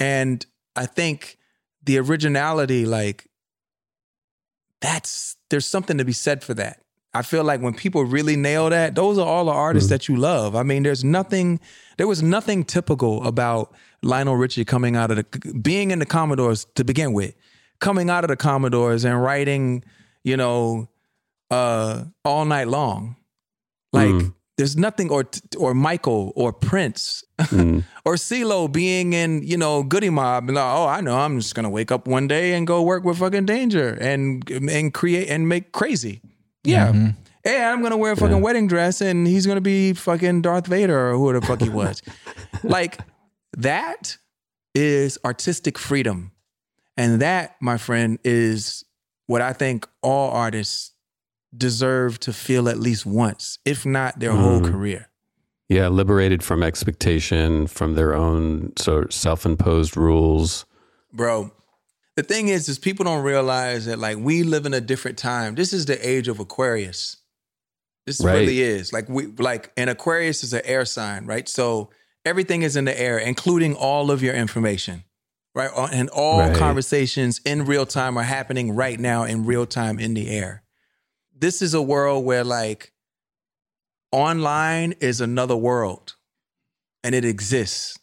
And 0.00 0.44
i 0.76 0.86
think 0.86 1.38
the 1.86 1.98
originality 1.98 2.82
like 2.86 3.26
that's 4.80 5.36
there's 5.50 5.66
something 5.66 5.98
to 5.98 6.04
be 6.04 6.12
said 6.12 6.44
for 6.44 6.54
that. 6.54 6.82
I 7.14 7.22
feel 7.22 7.42
like 7.42 7.60
when 7.60 7.74
people 7.74 8.04
really 8.04 8.36
nail 8.36 8.70
that 8.70 8.94
those 8.94 9.18
are 9.18 9.26
all 9.26 9.46
the 9.46 9.52
artists 9.52 9.90
that 9.90 10.08
you 10.08 10.16
love. 10.16 10.54
I 10.54 10.62
mean 10.62 10.82
there's 10.82 11.02
nothing 11.04 11.58
there 11.96 12.06
was 12.06 12.22
nothing 12.22 12.64
typical 12.64 13.26
about 13.26 13.74
lionel 14.02 14.36
richie 14.36 14.64
coming 14.64 14.94
out 14.94 15.10
of 15.10 15.16
the 15.16 15.52
being 15.68 15.90
in 15.90 15.98
the 15.98 16.06
commodores 16.06 16.66
to 16.76 16.84
begin 16.84 17.12
with. 17.12 17.34
Coming 17.80 18.10
out 18.10 18.24
of 18.24 18.28
the 18.28 18.36
commodores 18.36 19.04
and 19.04 19.20
writing 19.20 19.82
you 20.22 20.36
know 20.36 20.88
uh 21.50 22.04
all 22.24 22.44
night 22.44 22.68
long. 22.68 23.16
Like 23.92 24.10
Mm. 24.10 24.34
There's 24.58 24.76
nothing 24.76 25.10
or 25.10 25.24
or 25.56 25.72
michael 25.72 26.32
or 26.36 26.52
prince 26.52 27.24
Mm. 27.38 27.84
or 28.04 28.14
CeeLo 28.14 28.70
being 28.70 29.12
in, 29.12 29.42
you 29.44 29.56
know, 29.56 29.84
Goodie 29.84 30.10
Mob, 30.10 30.48
and 30.48 30.56
like, 30.56 30.64
oh, 30.64 30.86
I 30.86 31.00
know, 31.00 31.16
I'm 31.16 31.38
just 31.38 31.54
gonna 31.54 31.70
wake 31.70 31.92
up 31.92 32.08
one 32.08 32.26
day 32.26 32.54
and 32.54 32.66
go 32.66 32.82
work 32.82 33.04
with 33.04 33.18
fucking 33.18 33.46
Danger 33.46 33.96
and 34.00 34.48
and 34.50 34.92
create 34.92 35.28
and 35.28 35.48
make 35.48 35.72
crazy. 35.72 36.20
Yeah. 36.64 36.88
Mm-hmm. 36.88 37.10
Hey, 37.44 37.62
I'm 37.64 37.80
gonna 37.80 37.96
wear 37.96 38.12
a 38.12 38.16
fucking 38.16 38.40
wedding 38.40 38.66
dress 38.66 39.00
and 39.00 39.26
he's 39.26 39.46
gonna 39.46 39.60
be 39.60 39.92
fucking 39.92 40.42
Darth 40.42 40.66
Vader 40.66 41.10
or 41.10 41.16
who 41.16 41.32
the 41.32 41.46
fuck 41.46 41.60
he 41.60 41.68
was. 41.68 42.02
like 42.64 42.98
that 43.56 44.16
is 44.74 45.18
artistic 45.24 45.78
freedom. 45.78 46.32
And 46.96 47.22
that, 47.22 47.54
my 47.62 47.78
friend, 47.78 48.18
is 48.24 48.84
what 49.26 49.40
I 49.40 49.52
think 49.52 49.86
all 50.02 50.32
artists 50.32 50.92
deserve 51.56 52.20
to 52.20 52.32
feel 52.32 52.68
at 52.68 52.78
least 52.78 53.06
once, 53.06 53.58
if 53.64 53.86
not 53.86 54.18
their 54.20 54.32
whole 54.32 54.60
Mhm. 54.60 54.70
career. 54.70 55.08
yeah 55.70 55.86
liberated 55.88 56.42
from 56.42 56.62
expectation 56.62 57.66
from 57.66 57.94
their 57.94 58.14
own 58.14 58.72
sort 58.78 59.04
of 59.04 59.12
self-imposed 59.12 59.98
rules 59.98 60.64
bro 61.12 61.50
the 62.16 62.22
thing 62.22 62.48
is 62.48 62.70
is 62.70 62.78
people 62.78 63.04
don't 63.04 63.22
realize 63.22 63.84
that 63.84 63.98
like 63.98 64.16
we 64.16 64.42
live 64.42 64.64
in 64.64 64.72
a 64.72 64.80
different 64.80 65.18
time 65.18 65.54
this 65.56 65.74
is 65.74 65.84
the 65.84 65.98
age 66.08 66.26
of 66.26 66.40
aquarius 66.40 67.18
this 68.06 68.20
Right. 68.22 68.32
really 68.38 68.62
is 68.62 68.94
like 68.94 69.10
we 69.10 69.26
like 69.26 69.70
and 69.76 69.90
aquarius 69.90 70.42
is 70.42 70.54
an 70.54 70.62
air 70.64 70.86
sign 70.86 71.26
right 71.26 71.46
so 71.46 71.90
everything 72.24 72.62
is 72.62 72.74
in 72.74 72.86
the 72.86 72.98
air 72.98 73.18
including 73.18 73.74
all 73.74 74.10
of 74.10 74.22
your 74.22 74.34
information 74.34 75.04
right 75.54 75.70
and 75.92 76.08
all 76.08 76.38
Right. 76.40 76.56
conversations 76.56 77.42
in 77.44 77.66
real 77.66 77.84
time 77.84 78.16
are 78.16 78.22
happening 78.22 78.74
right 78.74 78.98
now 78.98 79.24
in 79.24 79.44
real 79.44 79.66
time 79.66 79.98
in 79.98 80.14
the 80.14 80.30
air 80.30 80.62
this 81.38 81.62
is 81.62 81.74
a 81.74 81.82
world 81.82 82.24
where 82.24 82.44
like 82.44 82.92
online 84.12 84.92
is 85.00 85.20
another 85.20 85.56
world 85.56 86.16
and 87.04 87.14
it 87.14 87.24
exists 87.24 87.98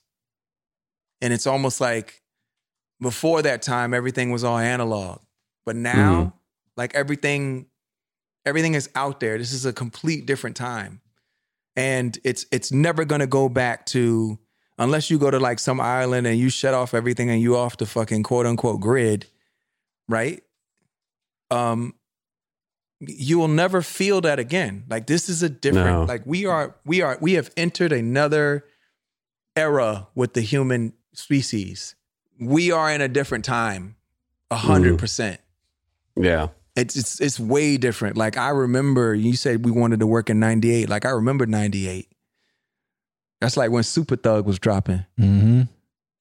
and 1.22 1.34
it's 1.34 1.48
almost 1.48 1.82
like 1.82 2.22
before 3.02 3.42
that 3.42 3.62
time 3.62 3.94
everything 3.94 4.32
was 4.32 4.44
all 4.44 4.58
analog 4.58 5.20
but 5.66 5.76
now 5.76 6.24
Mhm. 6.26 6.34
like 6.78 6.94
everything 6.96 7.66
everything 8.46 8.76
is 8.76 8.90
out 8.96 9.20
there 9.20 9.38
this 9.38 9.52
is 9.52 9.66
a 9.66 9.74
complete 9.74 10.26
different 10.28 10.56
time 10.56 11.02
and 11.76 12.18
it's 12.24 12.46
it's 12.52 12.72
never 12.72 13.04
going 13.04 13.22
to 13.22 13.28
go 13.28 13.50
back 13.50 13.86
to 13.88 14.38
unless 14.78 15.10
you 15.10 15.18
go 15.18 15.32
to 15.32 15.40
like 15.40 15.58
some 15.60 15.80
island 15.82 16.28
and 16.28 16.38
you 16.38 16.50
shut 16.50 16.74
off 16.74 16.94
everything 16.94 17.30
and 17.30 17.42
you 17.42 17.58
off 17.58 17.78
the 17.78 17.86
fucking 17.86 18.22
quote 18.24 18.46
unquote 18.46 18.80
grid, 18.82 19.26
right? 20.10 20.44
Um, 21.50 21.94
you 23.00 23.38
will 23.38 23.48
never 23.48 23.82
feel 23.82 24.22
that 24.22 24.40
again. 24.40 24.86
Like 24.90 25.08
this 25.08 25.30
is 25.30 25.44
a 25.44 25.50
different. 25.50 25.88
No. 25.88 26.04
Like 26.04 26.26
we 26.26 26.46
are, 26.46 26.76
we 26.86 27.02
are, 27.02 27.18
we 27.22 27.34
have 27.34 27.52
entered 27.58 27.92
another 27.92 28.66
era 29.56 30.08
with 30.16 30.34
the 30.34 30.42
human 30.42 30.94
species. 31.14 31.96
We 32.40 32.72
are 32.72 32.92
in 32.92 33.02
a 33.02 33.08
different 33.08 33.46
time, 33.46 33.96
a 34.52 34.56
hundred 34.56 35.00
percent. 35.00 35.40
Yeah. 36.16 36.50
It's 36.76 36.96
it's 36.98 37.22
it's 37.22 37.40
way 37.40 37.78
different. 37.78 38.18
Like 38.18 38.38
I 38.38 38.50
remember 38.50 39.16
you 39.16 39.36
said 39.36 39.64
we 39.64 39.72
wanted 39.72 40.02
to 40.02 40.08
work 40.08 40.30
in 40.30 40.40
'98. 40.40 40.90
Like 40.90 41.06
I 41.06 41.12
remember 41.12 41.46
'98. 41.46 42.12
That's 43.40 43.56
like 43.56 43.72
when 43.72 43.84
Super 43.84 44.18
Thug 44.18 44.46
was 44.46 44.60
dropping. 44.60 45.06
Mm-hmm. 45.20 45.62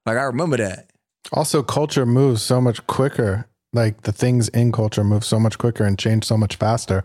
Like 0.06 0.16
I 0.16 0.22
remember 0.22 0.58
that. 0.58 0.90
Also, 1.32 1.62
culture 1.62 2.06
moves 2.06 2.42
so 2.42 2.60
much 2.60 2.86
quicker. 2.86 3.48
Like 3.74 4.02
the 4.02 4.12
things 4.12 4.48
in 4.50 4.72
culture 4.72 5.04
move 5.04 5.24
so 5.24 5.38
much 5.38 5.58
quicker 5.58 5.84
and 5.84 5.98
change 5.98 6.24
so 6.24 6.36
much 6.36 6.56
faster. 6.56 7.04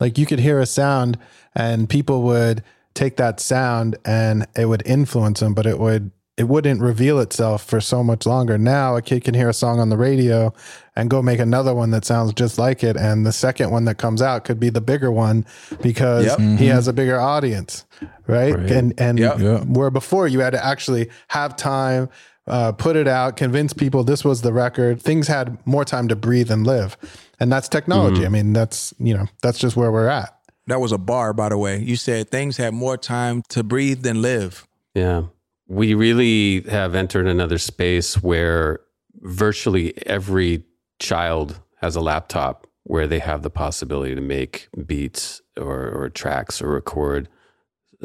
Like 0.00 0.18
you 0.18 0.26
could 0.26 0.40
hear 0.40 0.60
a 0.60 0.66
sound 0.66 1.18
and 1.54 1.88
people 1.88 2.22
would 2.22 2.62
take 2.94 3.16
that 3.16 3.40
sound 3.40 3.96
and 4.04 4.46
it 4.56 4.66
would 4.66 4.82
influence 4.86 5.40
them, 5.40 5.54
but 5.54 5.66
it 5.66 5.78
would 5.78 6.10
it 6.36 6.46
wouldn't 6.48 6.80
reveal 6.80 7.18
itself 7.18 7.64
for 7.64 7.80
so 7.80 8.04
much 8.04 8.24
longer. 8.24 8.56
Now 8.56 8.94
a 8.94 9.02
kid 9.02 9.24
can 9.24 9.34
hear 9.34 9.48
a 9.48 9.52
song 9.52 9.80
on 9.80 9.88
the 9.88 9.96
radio 9.96 10.52
and 10.94 11.10
go 11.10 11.20
make 11.20 11.40
another 11.40 11.74
one 11.74 11.90
that 11.90 12.04
sounds 12.04 12.32
just 12.32 12.58
like 12.58 12.84
it. 12.84 12.96
And 12.96 13.26
the 13.26 13.32
second 13.32 13.72
one 13.72 13.86
that 13.86 13.98
comes 13.98 14.22
out 14.22 14.44
could 14.44 14.60
be 14.60 14.70
the 14.70 14.80
bigger 14.80 15.10
one 15.10 15.44
because 15.82 16.26
Yep. 16.26 16.38
he 16.38 16.44
mm-hmm. 16.44 16.64
has 16.66 16.86
a 16.86 16.92
bigger 16.92 17.18
audience. 17.18 17.84
Right. 18.28 18.54
Right. 18.54 18.70
And 18.70 18.94
and 19.00 19.18
Yep. 19.18 19.38
Yep. 19.40 19.64
where 19.64 19.90
before 19.90 20.28
you 20.28 20.38
had 20.38 20.50
to 20.50 20.64
actually 20.64 21.10
have 21.26 21.56
time, 21.56 22.08
uh, 22.48 22.72
put 22.72 22.96
it 22.96 23.06
out, 23.06 23.36
convince 23.36 23.72
people 23.72 24.04
this 24.04 24.24
was 24.24 24.42
the 24.42 24.52
record. 24.52 25.00
Things 25.00 25.28
had 25.28 25.64
more 25.66 25.84
time 25.84 26.08
to 26.08 26.16
breathe 26.16 26.50
and 26.50 26.66
live. 26.66 26.96
And 27.40 27.52
that's 27.52 27.68
technology. 27.68 28.26
I 28.26 28.28
mean, 28.28 28.52
that's 28.52 28.92
you 28.98 29.14
know, 29.14 29.26
that's 29.42 29.58
just 29.58 29.76
where 29.76 29.92
we're 29.92 30.08
at. 30.08 30.34
That 30.66 30.80
was 30.80 30.92
a 30.92 30.98
bar, 30.98 31.32
by 31.32 31.48
the 31.48 31.58
way. 31.58 31.78
You 31.78 31.96
said 31.96 32.30
things 32.30 32.56
had 32.56 32.74
more 32.74 32.96
time 32.96 33.42
to 33.50 33.62
breathe 33.62 34.02
than 34.02 34.20
live. 34.20 34.66
Yeah. 34.94 35.24
We 35.66 35.94
really 35.94 36.62
have 36.70 36.94
entered 36.94 37.26
another 37.26 37.58
space 37.58 38.22
where 38.22 38.80
virtually 39.14 39.94
every 40.06 40.64
child 40.98 41.60
has 41.80 41.96
a 41.96 42.00
laptop 42.00 42.66
where 42.84 43.06
they 43.06 43.18
have 43.18 43.42
the 43.42 43.50
possibility 43.50 44.14
to 44.14 44.20
make 44.20 44.68
beats 44.86 45.42
or, 45.56 45.90
or 45.90 46.08
tracks 46.08 46.60
or 46.62 46.68
record 46.68 47.28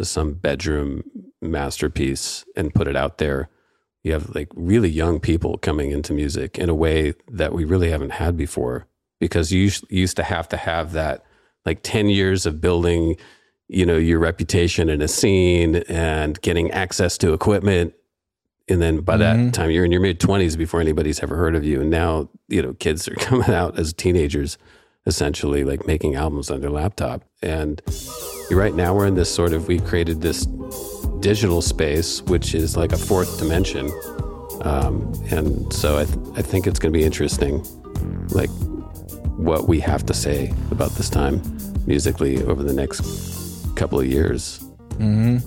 some 0.02 0.34
bedroom 0.34 1.04
masterpiece 1.42 2.46
and 2.56 2.74
put 2.74 2.88
it 2.88 2.96
out 2.96 3.18
there. 3.18 3.50
You 4.04 4.12
have 4.14 4.34
like 4.36 4.50
really 4.56 4.90
young 4.90 5.20
people 5.20 5.58
coming 5.58 5.92
into 5.92 6.14
music 6.14 6.58
in 6.58 6.70
a 6.70 6.76
way 6.76 7.14
that 7.32 7.54
we 7.54 7.64
really 7.66 7.90
haven't 7.90 8.12
had 8.12 8.36
before 8.38 8.88
because 9.20 9.52
you 9.52 9.72
used- 9.90 10.18
to 10.18 10.24
have 10.24 10.50
to 10.50 10.58
have 10.58 10.92
that 10.94 11.24
like 11.66 11.80
10 11.84 12.10
years 12.10 12.46
of 12.46 12.60
building 12.60 13.16
you 13.70 13.86
know 13.86 13.96
your 13.98 14.20
reputation 14.20 14.90
in 14.90 15.02
a 15.02 15.08
scene 15.08 15.78
and 15.88 16.40
getting 16.42 16.70
access 16.72 17.18
to 17.18 17.32
equipment. 17.34 17.94
And 18.70 18.82
then 18.82 19.00
by 19.00 19.16
that 19.18 19.38
Mhm. 19.38 19.54
time 19.54 19.72
you're 19.72 19.86
in 19.86 19.92
your 19.92 20.02
mid 20.02 20.20
20s 20.20 20.58
before 20.58 20.82
anybody's 20.82 21.22
ever 21.24 21.36
heard 21.38 21.56
of 21.56 21.64
you. 21.64 21.80
And 21.82 21.90
now 21.90 22.30
you 22.50 22.62
know 22.62 22.74
kids 22.74 23.08
are 23.08 23.16
coming 23.28 23.50
out 23.50 23.80
as 23.80 23.94
teenagers 23.94 24.58
essentially 25.06 25.64
like 25.64 25.88
making 25.88 26.16
albums 26.16 26.52
on 26.52 26.60
their 26.62 26.70
laptop. 26.70 27.24
And 27.42 27.82
right 28.52 28.76
now 28.76 28.94
we're 28.96 29.08
in 29.08 29.16
this 29.16 29.34
sort 29.34 29.54
of 29.54 29.68
we 29.70 29.80
created 29.80 30.22
this 30.22 30.46
digital 31.24 31.62
space 31.62 32.22
which 32.24 32.54
is 32.54 32.76
like 32.78 32.92
a 32.92 32.98
fourth 32.98 33.40
dimension 33.40 33.90
um, 34.62 35.12
and 35.32 35.74
so 35.74 35.98
I, 35.98 36.06
th- 36.06 36.18
I 36.36 36.42
think 36.42 36.68
it's 36.68 36.80
going 36.80 36.94
to 36.94 36.98
be 36.98 37.06
interesting 37.06 37.66
like 38.30 38.50
what 39.38 39.68
we 39.68 39.80
have 39.80 40.06
to 40.06 40.14
say 40.14 40.54
about 40.72 40.92
this 40.92 41.10
time 41.10 41.42
musically 41.86 42.42
over 42.44 42.64
the 42.64 42.74
next 42.74 43.02
couple 43.76 44.00
of 44.00 44.06
years. 44.06 44.60
Mm-hmm. 45.00 45.38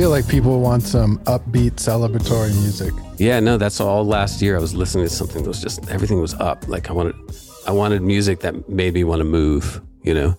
Feel 0.00 0.08
like 0.08 0.26
people 0.26 0.60
want 0.60 0.82
some 0.82 1.18
upbeat 1.24 1.72
celebratory 1.72 2.48
music. 2.62 2.94
Yeah, 3.18 3.38
no, 3.38 3.58
that's 3.58 3.82
all 3.82 4.02
last 4.02 4.40
year. 4.40 4.56
I 4.56 4.58
was 4.58 4.74
listening 4.74 5.04
to 5.04 5.10
something 5.10 5.42
that 5.42 5.48
was 5.48 5.60
just 5.60 5.90
everything 5.90 6.22
was 6.22 6.32
up. 6.40 6.66
Like 6.68 6.88
I 6.88 6.94
wanted, 6.94 7.14
I 7.66 7.72
wanted 7.72 8.00
music 8.00 8.40
that 8.40 8.66
made 8.66 8.94
me 8.94 9.04
want 9.04 9.20
to 9.20 9.24
move. 9.24 9.82
You 10.02 10.14
know, 10.14 10.38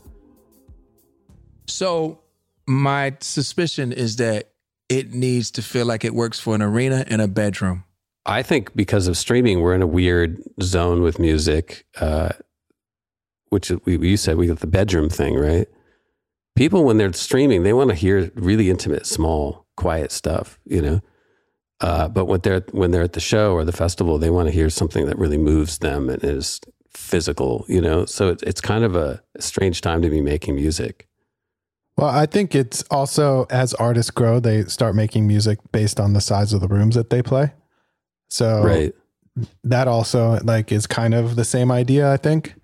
So 1.67 2.21
my 2.65 3.15
suspicion 3.19 3.91
is 3.91 4.15
that 4.15 4.49
it 4.89 5.13
needs 5.13 5.51
to 5.51 5.61
feel 5.61 5.85
like 5.85 6.03
it 6.03 6.15
works 6.15 6.39
for 6.39 6.55
an 6.55 6.63
arena 6.63 7.05
and 7.07 7.21
a 7.21 7.27
bedroom. 7.27 7.83
I 8.25 8.41
think 8.41 8.75
because 8.75 9.07
of 9.07 9.15
streaming, 9.15 9.61
we're 9.61 9.75
in 9.75 9.83
a 9.83 9.87
weird 9.87 10.41
zone 10.63 11.03
with 11.03 11.19
music, 11.19 11.85
uh, 11.99 12.29
which 13.49 13.71
we, 13.85 13.99
you 13.99 14.17
said 14.17 14.37
we 14.37 14.47
got 14.47 14.61
the 14.61 14.65
bedroom 14.65 15.07
thing, 15.07 15.35
right? 15.35 15.67
People, 16.55 16.83
when 16.83 16.97
they're 16.97 17.13
streaming, 17.13 17.63
they 17.63 17.73
want 17.73 17.89
to 17.89 17.95
hear 17.95 18.31
really 18.35 18.69
intimate, 18.69 19.05
small, 19.05 19.65
quiet 19.77 20.11
stuff, 20.11 20.59
you 20.65 20.81
know. 20.81 20.99
Uh, 21.79 22.07
but 22.07 22.25
when 22.25 22.39
they're 22.41 22.63
when 22.71 22.91
they're 22.91 23.01
at 23.01 23.13
the 23.13 23.19
show 23.19 23.53
or 23.53 23.65
the 23.65 23.71
festival, 23.71 24.17
they 24.19 24.29
want 24.29 24.47
to 24.47 24.53
hear 24.53 24.69
something 24.69 25.05
that 25.05 25.17
really 25.17 25.37
moves 25.37 25.79
them 25.79 26.09
and 26.09 26.23
is 26.23 26.59
physical, 26.93 27.65
you 27.67 27.81
know. 27.81 28.05
So 28.05 28.29
it's 28.29 28.43
it's 28.43 28.61
kind 28.61 28.83
of 28.83 28.95
a 28.95 29.23
strange 29.39 29.81
time 29.81 30.01
to 30.03 30.09
be 30.09 30.21
making 30.21 30.55
music. 30.55 31.07
Well, 31.97 32.09
I 32.09 32.25
think 32.27 32.53
it's 32.53 32.83
also 32.91 33.47
as 33.49 33.73
artists 33.75 34.11
grow, 34.11 34.39
they 34.39 34.63
start 34.65 34.95
making 34.95 35.27
music 35.27 35.59
based 35.71 35.99
on 35.99 36.13
the 36.13 36.21
size 36.21 36.53
of 36.53 36.61
the 36.61 36.67
rooms 36.67 36.95
that 36.95 37.09
they 37.09 37.21
play. 37.23 37.53
So 38.29 38.63
Right. 38.63 38.93
that 39.63 39.87
also 39.87 40.39
like 40.43 40.71
is 40.71 40.85
kind 40.85 41.13
of 41.13 41.35
the 41.35 41.45
same 41.45 41.71
idea, 41.71 42.11
I 42.11 42.17
think. 42.17 42.55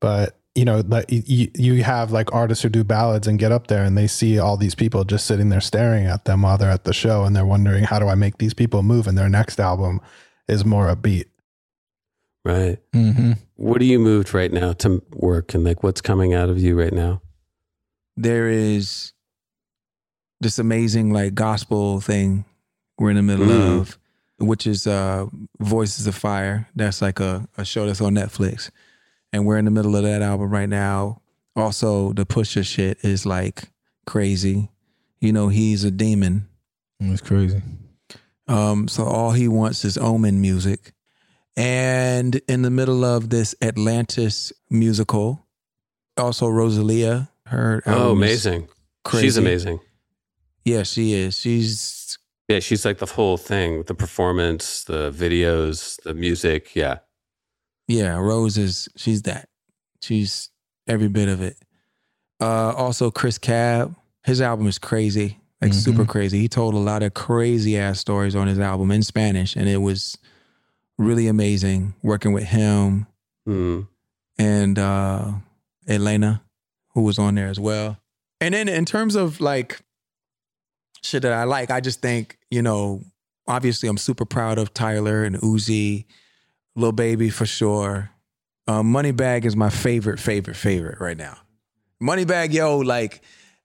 But 0.00 0.38
you 0.54 0.64
know, 0.66 0.82
like 0.86 1.06
you, 1.08 1.50
you 1.54 1.82
have 1.82 2.12
like 2.12 2.32
artists 2.34 2.62
who 2.62 2.68
do 2.68 2.84
ballads 2.84 3.26
and 3.26 3.38
get 3.38 3.52
up 3.52 3.68
there 3.68 3.84
and 3.84 3.96
they 3.96 4.06
see 4.06 4.38
all 4.38 4.56
these 4.58 4.74
people 4.74 5.04
just 5.04 5.26
sitting 5.26 5.48
there 5.48 5.60
staring 5.62 6.06
at 6.06 6.26
them 6.26 6.42
while 6.42 6.58
they're 6.58 6.70
at 6.70 6.84
the 6.84 6.92
show 6.92 7.24
and 7.24 7.34
they're 7.34 7.46
wondering 7.46 7.84
how 7.84 7.98
do 7.98 8.06
I 8.08 8.14
make 8.14 8.38
these 8.38 8.52
people 8.52 8.82
move 8.82 9.06
and 9.06 9.16
their 9.16 9.30
next 9.30 9.58
album 9.58 10.00
is 10.48 10.64
more 10.64 10.94
upbeat. 10.94 11.24
Right. 12.44 12.78
Mm-hmm. 12.92 13.32
What 13.56 13.80
are 13.80 13.84
you 13.84 13.98
moved 13.98 14.34
right 14.34 14.52
now 14.52 14.72
to 14.74 15.02
work 15.12 15.54
and 15.54 15.64
like 15.64 15.82
what's 15.82 16.00
coming 16.00 16.34
out 16.34 16.48
of 16.50 16.58
you 16.58 16.78
right 16.78 16.92
now? 16.92 17.22
There 18.16 18.48
is 18.48 19.12
this 20.40 20.58
amazing 20.58 21.12
like 21.12 21.34
gospel 21.34 22.00
thing 22.00 22.44
we're 22.98 23.10
in 23.10 23.16
the 23.16 23.22
middle 23.22 23.46
Mm. 23.46 23.80
of, 23.80 23.98
which 24.38 24.66
is 24.66 24.86
uh 24.86 25.26
Voices 25.60 26.06
of 26.06 26.14
Fire. 26.14 26.68
That's 26.76 27.00
like 27.00 27.20
a, 27.20 27.48
a 27.56 27.64
show 27.64 27.86
that's 27.86 28.00
on 28.00 28.14
Netflix. 28.14 28.70
And 29.32 29.46
we're 29.46 29.58
in 29.58 29.64
the 29.64 29.70
middle 29.70 29.96
of 29.96 30.02
that 30.02 30.22
album 30.22 30.50
right 30.50 30.68
now. 30.68 31.22
Also, 31.56 32.12
the 32.12 32.26
Pusha 32.26 32.64
shit 32.64 32.98
is 33.02 33.24
like 33.26 33.64
crazy. 34.06 34.70
You 35.20 35.32
know, 35.32 35.48
he's 35.48 35.84
a 35.84 35.90
demon. 35.90 36.48
It's 37.00 37.22
crazy. 37.22 37.62
Um, 38.48 38.88
so 38.88 39.04
all 39.04 39.32
he 39.32 39.48
wants 39.48 39.84
is 39.84 39.96
Omen 39.96 40.40
music. 40.40 40.92
And 41.56 42.40
in 42.48 42.62
the 42.62 42.70
middle 42.70 43.04
of 43.04 43.30
this 43.30 43.54
Atlantis 43.62 44.52
musical, 44.70 45.46
also 46.16 46.48
Rosalia, 46.48 47.30
her 47.46 47.82
Oh, 47.86 48.12
amazing. 48.12 48.68
crazy. 49.04 49.26
She's 49.26 49.36
amazing. 49.36 49.80
Yeah, 50.64 50.82
she 50.84 51.12
is. 51.12 51.36
She's 51.38 52.18
Yeah, 52.48 52.60
she's 52.60 52.84
like 52.84 52.98
the 52.98 53.06
whole 53.06 53.36
thing, 53.36 53.82
the 53.84 53.94
performance, 53.94 54.84
the 54.84 55.10
videos, 55.10 56.00
the 56.02 56.14
music. 56.14 56.74
Yeah. 56.74 56.98
Yeah, 57.88 58.16
Rose 58.16 58.58
is 58.58 58.88
she's 58.96 59.22
that. 59.22 59.48
She's 60.00 60.50
every 60.88 61.08
bit 61.08 61.28
of 61.28 61.40
it. 61.42 61.56
Uh 62.40 62.72
also 62.76 63.10
Chris 63.10 63.38
Cab, 63.38 63.94
his 64.24 64.40
album 64.40 64.66
is 64.66 64.78
crazy. 64.78 65.38
Like 65.60 65.70
Mhm. 65.72 65.74
super 65.84 66.04
crazy. 66.04 66.40
He 66.40 66.48
told 66.48 66.74
a 66.74 66.78
lot 66.78 67.02
of 67.04 67.14
crazy 67.14 67.78
ass 67.78 68.00
stories 68.00 68.34
on 68.34 68.48
his 68.48 68.58
album 68.58 68.90
in 68.90 69.02
Spanish 69.02 69.54
and 69.54 69.68
it 69.68 69.76
was 69.78 70.18
really 70.98 71.28
amazing 71.28 71.94
working 72.02 72.32
with 72.32 72.44
him 72.44 73.06
Mm. 73.48 73.86
and 74.38 74.78
uh 74.78 75.32
Elena, 75.88 76.42
who 76.94 77.02
was 77.02 77.18
on 77.18 77.34
there 77.36 77.48
as 77.48 77.58
well. 77.60 77.98
And 78.40 78.54
then 78.54 78.68
in 78.68 78.84
terms 78.84 79.14
of 79.14 79.40
like 79.40 79.80
shit 81.02 81.22
that 81.22 81.32
I 81.32 81.44
like, 81.44 81.70
I 81.70 81.80
just 81.80 82.00
think, 82.00 82.38
you 82.50 82.62
know, 82.62 83.02
obviously 83.46 83.88
I'm 83.88 83.96
super 83.98 84.24
proud 84.24 84.58
of 84.58 84.72
Tyler 84.74 85.24
and 85.24 85.36
Uzi, 85.36 86.04
Lil 86.76 86.92
Baby 86.92 87.30
for 87.30 87.46
sure. 87.46 88.10
Um, 88.68 88.92
Moneybagg 88.92 89.44
is 89.44 89.56
my 89.56 89.70
favorite, 89.70 90.20
favorite, 90.20 90.56
favorite 90.56 91.00
right 91.00 91.16
now. 91.16 91.36
Moneybagg, 92.02 92.52
yo, 92.52 92.78
like 92.78 93.22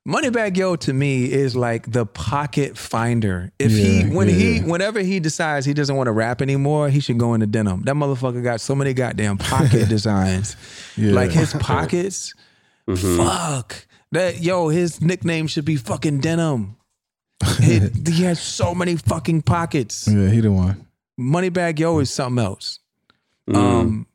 Moneybagg 0.08 0.56
Yo 0.56 0.76
to 0.78 0.94
me 0.94 1.30
is 1.32 1.56
like 1.56 1.92
the 1.92 2.06
pocket 2.06 2.78
finder. 2.78 3.52
If 3.60 3.72
he 3.72 4.00
Yeah, 4.02 4.14
when 4.14 4.30
he 4.30 4.60
whenever 4.60 5.02
he 5.02 5.20
decides 5.20 5.66
he 5.66 5.74
doesn't 5.74 5.96
want 5.96 6.08
to 6.08 6.14
rap 6.14 6.42
anymore, 6.42 6.90
he 6.90 7.02
should 7.02 7.18
go 7.18 7.34
into 7.34 7.46
denim. 7.46 7.82
That 7.84 7.96
motherfucker 7.96 8.42
got 8.42 8.62
so 8.62 8.74
many 8.74 8.94
goddamn 8.94 9.38
pocket 9.38 9.90
designs. 9.90 10.56
Yeah. 10.96 11.12
Like 11.12 11.32
his 11.32 11.54
pockets, 11.54 12.34
fuck. 12.96 13.86
That 14.14 14.42
yo, 14.42 14.70
his 14.70 15.02
nickname 15.02 15.48
should 15.48 15.66
be 15.66 15.76
fucking 15.76 16.22
denim. 16.22 16.78
He, 17.60 17.80
he 18.08 18.24
has 18.24 18.40
so 18.40 18.74
many 18.74 18.96
fucking 18.96 19.42
pockets. 19.42 20.08
Yeah, 20.08 20.30
he 20.30 20.40
the 20.40 20.52
one. 20.52 20.88
Moneybagg 21.20 21.80
Yo 21.80 22.00
is 22.00 22.10
something 22.12 22.44
else. 22.44 22.80
Mm. 23.48 23.56
Um, 23.56 24.08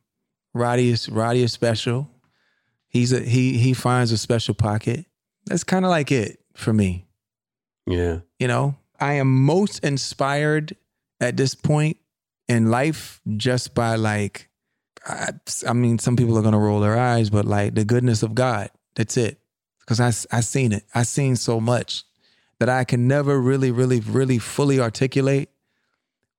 Roddy 0.53 0.89
is 0.89 1.09
Roddy 1.09 1.43
is 1.43 1.51
special. 1.51 2.09
He's 2.87 3.11
a 3.11 3.21
he 3.21 3.57
he 3.57 3.73
finds 3.73 4.11
a 4.11 4.17
special 4.17 4.53
pocket. 4.53 5.05
That's 5.45 5.63
kind 5.63 5.83
of 5.85 5.91
like 5.91 6.11
it 6.11 6.39
for 6.55 6.71
me. 6.73 7.07
yeah. 7.87 8.19
You 8.39 8.47
know, 8.47 8.75
I 8.99 9.13
am 9.13 9.45
most 9.45 9.83
inspired 9.83 10.75
at 11.19 11.37
this 11.37 11.55
point 11.55 11.97
in 12.47 12.69
life 12.69 13.21
just 13.37 13.73
by 13.73 13.95
like, 13.95 14.49
I, 15.07 15.29
I 15.67 15.73
mean, 15.73 15.97
some 15.99 16.15
people 16.15 16.37
are 16.37 16.41
gonna 16.41 16.59
roll 16.59 16.79
their 16.79 16.97
eyes, 16.97 17.29
but 17.29 17.45
like 17.45 17.75
the 17.75 17.85
goodness 17.85 18.23
of 18.23 18.35
God. 18.35 18.69
That's 18.95 19.17
it. 19.17 19.39
Because 19.79 19.99
I 19.99 20.37
I 20.37 20.41
seen 20.41 20.71
it. 20.71 20.83
I 20.93 21.03
seen 21.03 21.35
so 21.35 21.59
much 21.59 22.03
that 22.59 22.69
I 22.69 22.83
can 22.83 23.07
never 23.07 23.41
really, 23.41 23.71
really, 23.71 23.99
really 23.99 24.37
fully 24.37 24.79
articulate. 24.79 25.49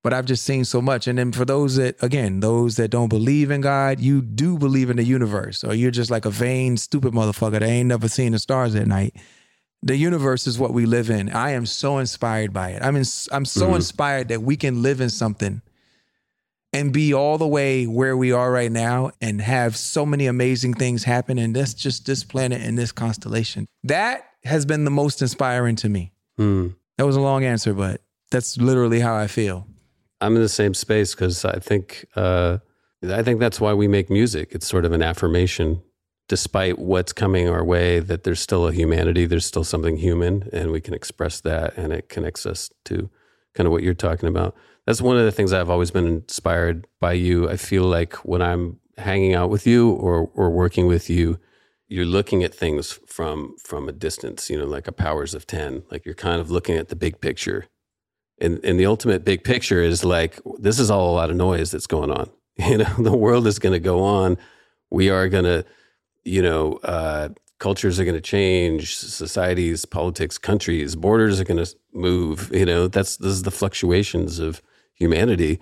But 0.04 0.12
I've 0.12 0.26
just 0.26 0.44
seen 0.44 0.64
so 0.64 0.80
much. 0.80 1.08
And 1.08 1.18
then 1.18 1.32
for 1.32 1.44
those 1.44 1.74
that, 1.76 2.00
again, 2.00 2.38
those 2.38 2.76
that 2.76 2.88
don't 2.88 3.08
believe 3.08 3.50
in 3.50 3.62
God, 3.62 3.98
you 3.98 4.22
do 4.22 4.56
believe 4.58 4.90
in 4.90 4.98
the 4.98 5.02
universe, 5.04 5.64
or 5.64 5.74
you're 5.74 5.90
just 5.90 6.10
like 6.12 6.26
a 6.26 6.30
vain, 6.30 6.76
stupid 6.76 7.12
motherfucker 7.12 7.52
that 7.58 7.62
ain't 7.64 7.88
never 7.88 8.06
seen 8.08 8.30
the 8.32 8.38
stars 8.38 8.76
at 8.76 8.86
night 8.86 9.16
the 9.84 9.96
universe 9.96 10.46
is 10.46 10.58
what 10.58 10.72
we 10.72 10.86
live 10.86 11.10
in. 11.10 11.28
I 11.28 11.50
am 11.50 11.66
so 11.66 11.98
inspired 11.98 12.54
by 12.54 12.70
it. 12.70 12.82
I'm 12.82 12.96
in, 12.96 13.04
I'm 13.30 13.44
so 13.44 13.68
Mhm. 13.68 13.74
inspired 13.76 14.28
that 14.28 14.42
we 14.42 14.56
can 14.56 14.80
live 14.80 14.98
in 15.02 15.10
something 15.10 15.60
and 16.72 16.90
be 16.90 17.12
all 17.12 17.36
the 17.36 17.46
way 17.46 17.84
where 17.86 18.16
we 18.16 18.32
are 18.32 18.50
right 18.50 18.72
now 18.72 19.10
and 19.20 19.42
have 19.42 19.76
so 19.76 20.06
many 20.06 20.26
amazing 20.26 20.72
things 20.72 21.04
happen 21.04 21.38
and 21.38 21.54
that's 21.54 21.74
just 21.74 22.06
this 22.06 22.24
planet 22.24 22.62
and 22.62 22.78
this 22.78 22.92
constellation. 22.92 23.66
That 23.84 24.24
has 24.44 24.64
been 24.64 24.84
the 24.86 24.90
most 24.90 25.20
inspiring 25.20 25.76
to 25.76 25.90
me. 25.90 26.12
Mm. 26.40 26.74
That 26.96 27.04
was 27.04 27.16
a 27.16 27.20
long 27.20 27.44
answer, 27.44 27.74
but 27.74 28.00
that's 28.30 28.56
literally 28.56 29.00
how 29.00 29.14
I 29.14 29.26
feel. 29.26 29.66
I'm 30.24 30.36
in 30.36 30.42
the 30.42 30.48
same 30.48 30.74
space 30.74 31.14
because 31.14 31.44
I 31.44 31.58
think 31.58 32.06
uh, 32.16 32.58
I 33.10 33.22
think 33.22 33.40
that's 33.40 33.60
why 33.60 33.74
we 33.74 33.88
make 33.88 34.08
music. 34.08 34.48
It's 34.52 34.66
sort 34.66 34.84
of 34.84 34.92
an 34.92 35.02
affirmation, 35.02 35.82
despite 36.28 36.78
what's 36.78 37.12
coming 37.12 37.48
our 37.48 37.64
way, 37.64 38.00
that 38.00 38.24
there's 38.24 38.40
still 38.40 38.66
a 38.66 38.72
humanity, 38.72 39.26
there's 39.26 39.44
still 39.44 39.64
something 39.64 39.98
human, 39.98 40.48
and 40.52 40.70
we 40.70 40.80
can 40.80 40.94
express 40.94 41.40
that, 41.42 41.76
and 41.76 41.92
it 41.92 42.08
connects 42.08 42.46
us 42.46 42.70
to 42.86 43.10
kind 43.54 43.66
of 43.66 43.72
what 43.72 43.82
you're 43.82 43.94
talking 43.94 44.28
about. 44.28 44.56
That's 44.86 45.02
one 45.02 45.18
of 45.18 45.24
the 45.24 45.32
things 45.32 45.52
I've 45.52 45.70
always 45.70 45.90
been 45.90 46.06
inspired 46.06 46.86
by 47.00 47.12
you. 47.12 47.48
I 47.48 47.56
feel 47.56 47.84
like 47.84 48.14
when 48.24 48.40
I'm 48.40 48.80
hanging 48.96 49.34
out 49.34 49.50
with 49.50 49.66
you 49.66 49.90
or 49.90 50.30
or 50.34 50.50
working 50.50 50.86
with 50.86 51.10
you, 51.10 51.38
you're 51.88 52.06
looking 52.06 52.42
at 52.42 52.54
things 52.54 52.98
from 53.06 53.56
from 53.62 53.88
a 53.88 53.92
distance. 53.92 54.48
You 54.48 54.58
know, 54.58 54.66
like 54.66 54.88
a 54.88 54.92
powers 54.92 55.34
of 55.34 55.46
ten. 55.46 55.82
Like 55.90 56.06
you're 56.06 56.14
kind 56.14 56.40
of 56.40 56.50
looking 56.50 56.76
at 56.76 56.88
the 56.88 56.96
big 56.96 57.20
picture 57.20 57.66
and 58.38 58.64
and 58.64 58.78
the 58.78 58.86
ultimate 58.86 59.24
big 59.24 59.44
picture 59.44 59.82
is 59.82 60.04
like 60.04 60.40
this 60.58 60.78
is 60.78 60.90
all 60.90 61.12
a 61.12 61.14
lot 61.14 61.30
of 61.30 61.36
noise 61.36 61.70
that's 61.70 61.86
going 61.86 62.10
on 62.10 62.30
you 62.56 62.78
know 62.78 62.94
the 62.98 63.16
world 63.16 63.46
is 63.46 63.58
going 63.58 63.72
to 63.72 63.80
go 63.80 64.02
on 64.02 64.36
we 64.90 65.10
are 65.10 65.28
going 65.28 65.44
to 65.44 65.64
you 66.24 66.42
know 66.42 66.74
uh, 66.84 67.28
cultures 67.58 67.98
are 68.00 68.04
going 68.04 68.16
to 68.16 68.20
change 68.20 68.96
societies 68.96 69.84
politics 69.84 70.38
countries 70.38 70.96
borders 70.96 71.40
are 71.40 71.44
going 71.44 71.62
to 71.62 71.74
move 71.92 72.50
you 72.52 72.64
know 72.64 72.88
that's 72.88 73.16
this 73.18 73.32
is 73.32 73.42
the 73.42 73.50
fluctuations 73.50 74.38
of 74.38 74.60
humanity 74.94 75.60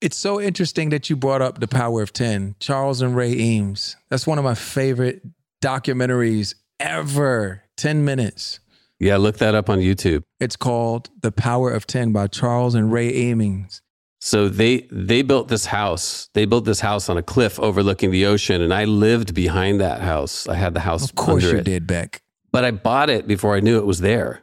It's 0.00 0.16
so 0.16 0.40
interesting 0.40 0.88
that 0.90 1.10
you 1.10 1.16
brought 1.16 1.42
up 1.42 1.60
The 1.60 1.68
Power 1.68 2.00
of 2.00 2.10
10, 2.14 2.56
Charles 2.58 3.02
and 3.02 3.14
Ray 3.14 3.34
Eames. 3.34 3.96
That's 4.08 4.26
one 4.26 4.38
of 4.38 4.44
my 4.44 4.54
favorite 4.54 5.20
documentaries 5.62 6.54
ever. 6.78 7.64
10 7.76 8.02
minutes. 8.02 8.60
Yeah 9.00 9.16
look 9.16 9.38
that 9.38 9.54
up 9.54 9.68
on 9.70 9.78
youtube 9.78 10.22
It's 10.38 10.56
called 10.56 11.10
The 11.22 11.32
Power 11.32 11.70
of 11.70 11.86
10 11.86 12.12
by 12.12 12.26
Charles 12.28 12.74
and 12.74 12.92
Ray 12.92 13.10
Eames. 13.12 13.80
so 14.20 14.48
they 14.48 14.86
they 14.92 15.22
built 15.22 15.48
this 15.48 15.66
house 15.66 16.28
they 16.34 16.44
built 16.44 16.64
this 16.66 16.80
house 16.80 17.08
on 17.08 17.16
a 17.16 17.22
cliff 17.22 17.58
overlooking 17.58 18.10
the 18.10 18.26
ocean 18.26 18.60
and 18.60 18.72
i 18.74 18.84
lived 18.84 19.34
behind 19.34 19.80
that 19.80 20.00
house 20.02 20.46
i 20.48 20.54
had 20.54 20.74
the 20.74 20.80
house 20.80 21.02
Of 21.04 21.14
course 21.14 21.44
you 21.44 21.58
it. 21.58 21.64
did, 21.64 21.86
Beck. 21.86 22.20
but 22.52 22.64
I 22.64 22.70
bought 22.72 23.08
it 23.10 23.26
before 23.26 23.56
I 23.56 23.60
knew 23.60 23.78
it 23.78 23.86
was 23.86 24.00
there. 24.00 24.42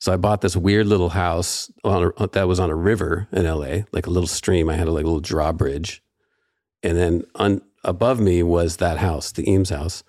So 0.00 0.12
I 0.12 0.16
bought 0.16 0.40
this 0.40 0.56
weird 0.56 0.88
little 0.88 1.10
house 1.10 1.70
on 1.84 2.12
a, 2.18 2.26
that 2.26 2.48
was 2.48 2.58
on 2.58 2.70
a 2.70 2.74
river 2.74 3.28
in 3.30 3.44
LA, 3.46 3.84
like 3.92 4.08
a 4.08 4.10
little 4.10 4.26
stream. 4.26 4.68
I 4.68 4.74
had 4.74 4.88
a 4.88 4.90
like, 4.90 5.04
little 5.04 5.20
drawbridge, 5.20 6.02
and 6.82 6.98
then 6.98 7.22
on, 7.36 7.62
above 7.84 8.18
me 8.18 8.42
was 8.42 8.78
that 8.78 8.98
house, 8.98 9.30
the 9.30 9.48
Eames 9.48 9.70
house, 9.70 10.02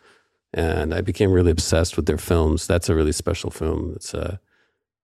and 0.54 0.94
I 0.94 1.02
became 1.02 1.32
really 1.32 1.52
obsessed 1.52 1.96
with 1.96 2.06
their 2.06 2.18
films. 2.18 2.68
That's 2.68 2.90
a 2.90 2.96
really 2.96 3.12
special 3.12 3.50
film. 3.52 3.94
It's 3.96 4.14
uh, 4.14 4.38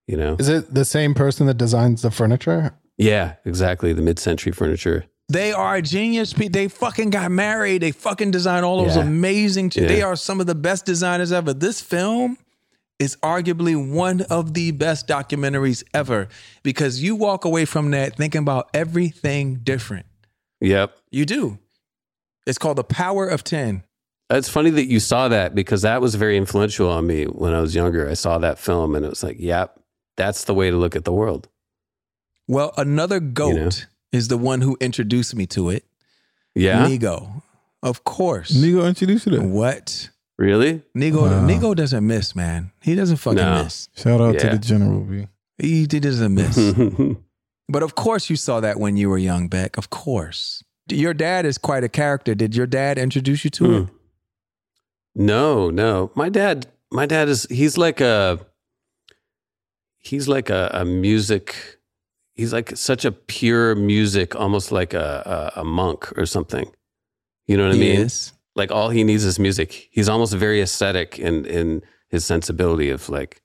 you 0.08 0.18
know, 0.18 0.36
Is 0.40 0.50
it 0.50 0.74
the 0.74 0.86
same 0.86 1.14
person 1.14 1.48
that 1.48 1.56
designs 1.58 2.02
the 2.02 2.12
furniture? 2.12 2.74
yeah, 2.98 3.36
exactly 3.46 3.94
the 3.94 4.02
mid-century 4.02 4.52
furniture. 4.52 5.06
They 5.32 5.52
are 5.54 5.80
genius 5.82 6.34
people. 6.34 6.52
They 6.54 6.68
fucking 6.68 7.12
got 7.12 7.30
married. 7.32 7.82
They 7.84 7.92
fucking 7.92 8.32
designed 8.32 8.66
all 8.66 8.84
those 8.84 8.96
Yeah. 8.96 9.04
amazing. 9.04 9.72
Yeah. 9.76 9.88
They 9.88 10.02
are 10.02 10.16
some 10.16 10.42
of 10.42 10.48
the 10.48 10.56
best 10.56 10.86
designers 10.86 11.32
ever. 11.32 11.54
This 11.54 11.80
film 11.82 12.38
is 12.98 13.16
arguably 13.18 13.76
one 13.94 14.22
of 14.24 14.54
the 14.56 14.72
best 14.72 15.08
documentaries 15.08 15.84
ever 15.94 16.28
because 16.64 17.02
you 17.04 17.16
walk 17.16 17.46
away 17.46 17.66
from 17.66 17.92
that 17.92 18.18
thinking 18.18 18.42
about 18.42 18.70
everything 18.74 19.60
different. 19.64 20.08
Yep. 20.62 20.98
You 21.12 21.26
do. 21.26 21.60
It's 22.48 22.58
called 22.58 22.78
The 22.78 22.84
Power 22.84 23.28
of 23.28 23.44
10. 23.44 23.84
It's 24.32 24.50
funny 24.50 24.70
that 24.72 24.86
you 24.86 25.00
saw 25.00 25.28
that 25.30 25.56
because 25.56 25.82
that 25.82 26.02
was 26.02 26.14
very 26.16 26.38
influential 26.38 26.90
on 26.90 27.08
me 27.08 27.26
when 27.26 27.54
I 27.54 27.62
was 27.62 27.74
younger. 27.74 28.08
I 28.08 28.14
saw 28.14 28.38
that 28.38 28.60
film 28.60 28.94
and 28.96 29.04
it 29.04 29.10
was 29.10 29.24
like, 29.24 29.38
yep, 29.40 29.80
that's 30.18 30.44
the 30.44 30.54
way 30.54 30.70
to 30.70 30.78
look 30.78 30.96
at 30.96 31.04
the 31.04 31.12
world. 31.14 31.48
Well, 32.48 32.74
another 32.78 33.20
goat 33.20 33.56
know? 33.56 33.70
is 34.12 34.28
the 34.28 34.38
one 34.38 34.62
who 34.62 34.78
introduced 34.80 35.36
me 35.36 35.46
to 35.48 35.70
it. 35.70 35.84
Yeah. 36.54 36.86
Nigo. 36.88 37.42
Of 37.82 38.04
course. 38.04 38.52
Nigo 38.52 38.88
introduced 38.88 39.26
you 39.26 39.32
to 39.34 39.38
that. 39.40 39.48
What? 39.48 40.10
Really? 40.38 40.84
Nigo 40.96 41.22
Wow. 41.24 41.48
Nigo 41.48 41.76
doesn't 41.76 42.06
miss, 42.06 42.36
man. 42.36 42.72
He 42.82 42.94
doesn't 42.96 43.18
fucking 43.18 43.38
No. 43.38 43.64
miss. 43.64 43.90
Shout 43.96 44.22
out 44.22 44.38
to 44.40 44.50
the 44.50 44.58
general 44.60 45.02
B. 45.02 45.28
He, 45.58 45.80
he 45.82 45.88
doesn't 45.88 46.34
miss. 46.34 46.56
but 47.70 47.82
of 47.84 47.96
course, 47.96 48.30
you 48.30 48.36
saw 48.36 48.60
that 48.60 48.80
when 48.80 48.96
you 48.96 49.10
were 49.10 49.18
young, 49.18 49.48
Beck. 49.48 49.78
Of 49.78 49.90
course. 49.90 50.64
Your 50.88 51.14
dad 51.14 51.46
is 51.46 51.58
quite 51.58 51.84
a 51.84 51.90
character. 51.90 52.34
Did 52.36 52.56
your 52.56 52.68
dad 52.68 52.98
introduce 52.98 53.44
you 53.44 53.50
to 53.52 53.66
Hmm. 53.66 53.74
it? 53.74 53.90
No, 55.20 55.70
no. 55.70 56.12
My 56.16 56.30
dad, 56.30 56.66
my 56.92 57.06
dad 57.06 57.30
is 57.30 57.46
he's 57.52 57.78
like 57.78 58.02
a 58.02 58.40
he's 59.98 60.28
like 60.28 60.50
a, 60.50 60.72
a 60.74 60.86
music 60.86 61.80
he's 62.40 62.54
like 62.54 62.76
such 62.78 63.04
a 63.04 63.12
pure 63.12 63.76
music, 63.76 64.34
almost 64.34 64.72
like 64.72 64.94
a, 64.94 65.52
a, 65.56 65.62
a 65.62 65.64
monk 65.66 66.18
or 66.18 66.26
something. 66.26 66.72
You 67.48 67.58
know 67.58 67.68
what 67.68 67.76
I 67.76 67.80
mean? 67.80 68.00
Yes. 68.00 68.34
Like 68.56 68.72
all 68.72 68.90
he 68.90 69.04
needs 69.04 69.26
is 69.26 69.38
music. 69.38 69.90
He's 69.92 70.08
almost 70.08 70.34
very 70.34 70.62
aesthetic 70.62 71.20
in 71.20 71.46
in 71.46 71.84
his 72.08 72.26
sensibility 72.26 72.90
of 72.90 73.10
like 73.10 73.42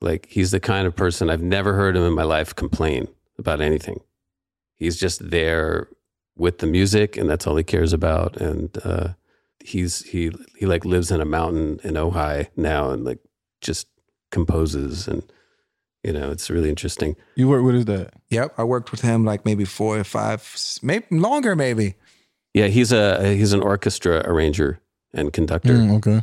like 0.00 0.26
he's 0.30 0.52
the 0.52 0.60
kind 0.60 0.86
of 0.86 0.94
person 0.94 1.30
I've 1.30 1.42
never 1.42 1.74
heard 1.74 1.96
him 1.96 2.04
in 2.04 2.12
my 2.14 2.22
life 2.22 2.54
complain 2.54 3.08
about 3.38 3.60
anything. 3.60 4.00
He's 4.76 4.96
just 4.96 5.30
there 5.30 5.88
with 6.36 6.58
the 6.58 6.66
music 6.66 7.16
and 7.16 7.28
that's 7.28 7.46
all 7.46 7.56
he 7.56 7.64
cares 7.64 7.92
about 7.92 8.36
and 8.36 8.78
uh 8.84 9.08
he's 9.64 10.04
he 10.06 10.30
he 10.56 10.66
like 10.66 10.84
lives 10.84 11.10
in 11.10 11.20
a 11.20 11.24
mountain 11.24 11.80
in 11.84 11.94
Ojai 11.94 12.48
now 12.56 12.90
and 12.90 13.04
like 13.04 13.18
just 13.60 13.86
composes 14.30 15.06
and 15.06 15.22
you 16.02 16.12
know 16.12 16.30
it's 16.30 16.50
really 16.50 16.68
interesting. 16.68 17.16
You 17.36 17.48
work 17.48 17.64
with 17.64 17.74
his 17.74 17.84
dad. 17.84 18.10
Yep. 18.30 18.54
I 18.58 18.64
worked 18.64 18.90
with 18.90 19.02
him 19.02 19.24
like 19.24 19.44
maybe 19.44 19.64
four 19.64 19.98
or 19.98 20.04
five, 20.04 20.56
maybe 20.82 21.06
longer, 21.10 21.54
maybe. 21.54 21.94
Yeah, 22.54 22.66
he's 22.66 22.92
a 22.92 23.34
he's 23.34 23.52
an 23.52 23.60
orchestra 23.62 24.22
arranger 24.26 24.80
and 25.14 25.32
conductor. 25.32 25.74
Mm, 25.74 25.96
okay. 25.98 26.22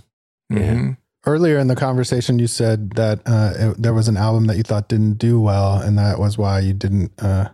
Yeah. 0.50 0.74
Mhm. 0.74 0.98
Earlier 1.26 1.60
in 1.60 1.68
the 1.68 1.76
conversation, 1.76 2.40
you 2.40 2.48
said 2.48 2.92
that 2.92 3.20
uh, 3.26 3.54
it, 3.56 3.82
there 3.82 3.94
was 3.94 4.08
an 4.08 4.16
album 4.18 4.46
that 4.48 4.56
you 4.58 4.64
thought 4.64 4.88
didn't 4.88 5.16
do 5.16 5.40
well, 5.40 5.76
and 5.80 5.98
that 5.98 6.18
was 6.18 6.38
why 6.38 6.60
you 6.60 6.74
didn't. 6.74 7.12
Uh, 7.22 7.50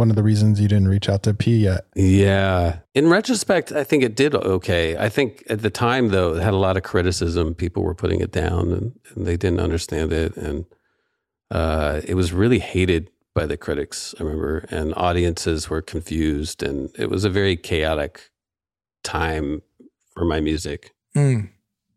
one 0.00 0.10
of 0.10 0.16
the 0.16 0.22
reasons 0.22 0.58
you 0.60 0.66
didn't 0.66 0.88
reach 0.88 1.08
out 1.08 1.22
to 1.24 1.34
P 1.34 1.58
yet. 1.58 1.84
Yeah. 1.94 2.78
In 2.94 3.08
retrospect, 3.08 3.70
I 3.70 3.84
think 3.84 4.02
it 4.02 4.16
did 4.16 4.34
okay. 4.34 4.96
I 4.96 5.08
think 5.10 5.44
at 5.48 5.60
the 5.60 5.70
time, 5.70 6.08
though, 6.08 6.34
it 6.34 6.42
had 6.42 6.54
a 6.54 6.56
lot 6.56 6.76
of 6.78 6.82
criticism. 6.82 7.54
People 7.54 7.82
were 7.84 7.94
putting 7.94 8.20
it 8.20 8.32
down 8.32 8.72
and, 8.72 8.98
and 9.14 9.26
they 9.26 9.36
didn't 9.36 9.60
understand 9.60 10.12
it. 10.12 10.36
And 10.36 10.64
uh, 11.50 12.00
it 12.04 12.14
was 12.14 12.32
really 12.32 12.58
hated 12.58 13.10
by 13.34 13.44
the 13.46 13.58
critics, 13.58 14.14
I 14.18 14.22
remember. 14.24 14.64
And 14.70 14.94
audiences 14.96 15.68
were 15.70 15.82
confused. 15.82 16.62
And 16.62 16.90
it 16.98 17.10
was 17.10 17.24
a 17.24 17.30
very 17.30 17.56
chaotic 17.56 18.30
time 19.04 19.60
for 20.14 20.24
my 20.24 20.40
music. 20.40 20.92
Mm. 21.14 21.50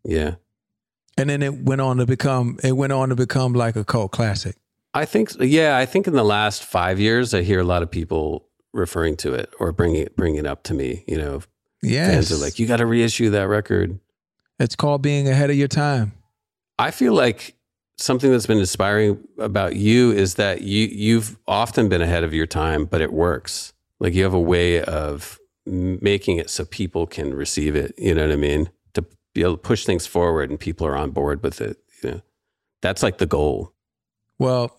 Yeah. 0.03 0.35
and 1.17 1.29
then 1.29 1.41
it 1.41 1.63
went 1.63 1.79
on 1.79 1.97
to 1.97 2.05
become 2.05 2.57
it 2.63 2.73
went 2.73 2.91
on 2.91 3.09
to 3.09 3.15
become 3.15 3.53
like 3.53 3.75
a 3.77 3.85
cult 3.85 4.11
classic. 4.11 4.57
I 4.93 5.05
think, 5.05 5.31
yeah, 5.39 5.77
I 5.77 5.85
think 5.85 6.07
in 6.07 6.13
the 6.13 6.23
last 6.23 6.63
five 6.63 6.99
years, 6.99 7.33
I 7.33 7.41
hear 7.41 7.59
a 7.59 7.63
lot 7.63 7.81
of 7.83 7.89
people 7.89 8.47
referring 8.73 9.15
to 9.17 9.33
it 9.33 9.51
or 9.59 9.71
bringing 9.71 10.01
it, 10.01 10.15
bringing 10.15 10.39
it 10.39 10.45
up 10.45 10.63
to 10.63 10.73
me. 10.73 11.03
You 11.07 11.17
know, 11.17 11.41
Yes, 11.81 12.11
fans 12.13 12.31
are 12.31 12.43
like, 12.43 12.59
you 12.59 12.67
got 12.67 12.77
to 12.77 12.85
reissue 12.85 13.29
that 13.31 13.47
record. 13.47 13.99
it's 14.59 14.75
called 14.75 15.01
being 15.01 15.27
ahead 15.27 15.49
of 15.49 15.55
your 15.55 15.67
time. 15.67 16.13
I 16.79 16.91
feel 16.91 17.13
like 17.13 17.55
something 17.97 18.31
that's 18.31 18.45
been 18.47 18.57
inspiring 18.59 19.19
about 19.37 19.75
you 19.75 20.11
is 20.11 20.35
that 20.35 20.61
you 20.61 20.87
you've 20.87 21.37
often 21.47 21.89
been 21.89 22.01
ahead 22.01 22.23
of 22.23 22.33
your 22.33 22.47
time, 22.47 22.85
but 22.85 23.01
it 23.01 23.11
works. 23.13 23.73
Like 23.99 24.13
you 24.13 24.23
have 24.23 24.33
a 24.33 24.39
way 24.39 24.81
of 24.83 25.39
making 25.65 26.37
it 26.37 26.49
so 26.49 26.65
people 26.65 27.05
can 27.07 27.33
receive 27.33 27.75
it. 27.75 27.93
You 27.97 28.13
know 28.15 28.23
what 28.23 28.31
I 28.33 28.37
mean? 28.37 28.69
To 28.95 29.05
be 29.33 29.41
able 29.41 29.53
to 29.53 29.57
push 29.61 29.85
things 29.85 30.05
forward 30.07 30.49
and 30.49 30.59
people 30.59 30.85
are 30.87 30.95
on 30.97 31.11
board 31.11 31.41
with 31.43 31.61
it. 31.61 31.77
You 32.03 32.11
know, 32.11 32.21
that's 32.81 33.03
like 33.03 33.17
the 33.17 33.25
goal. 33.25 33.73
Well, 34.39 34.77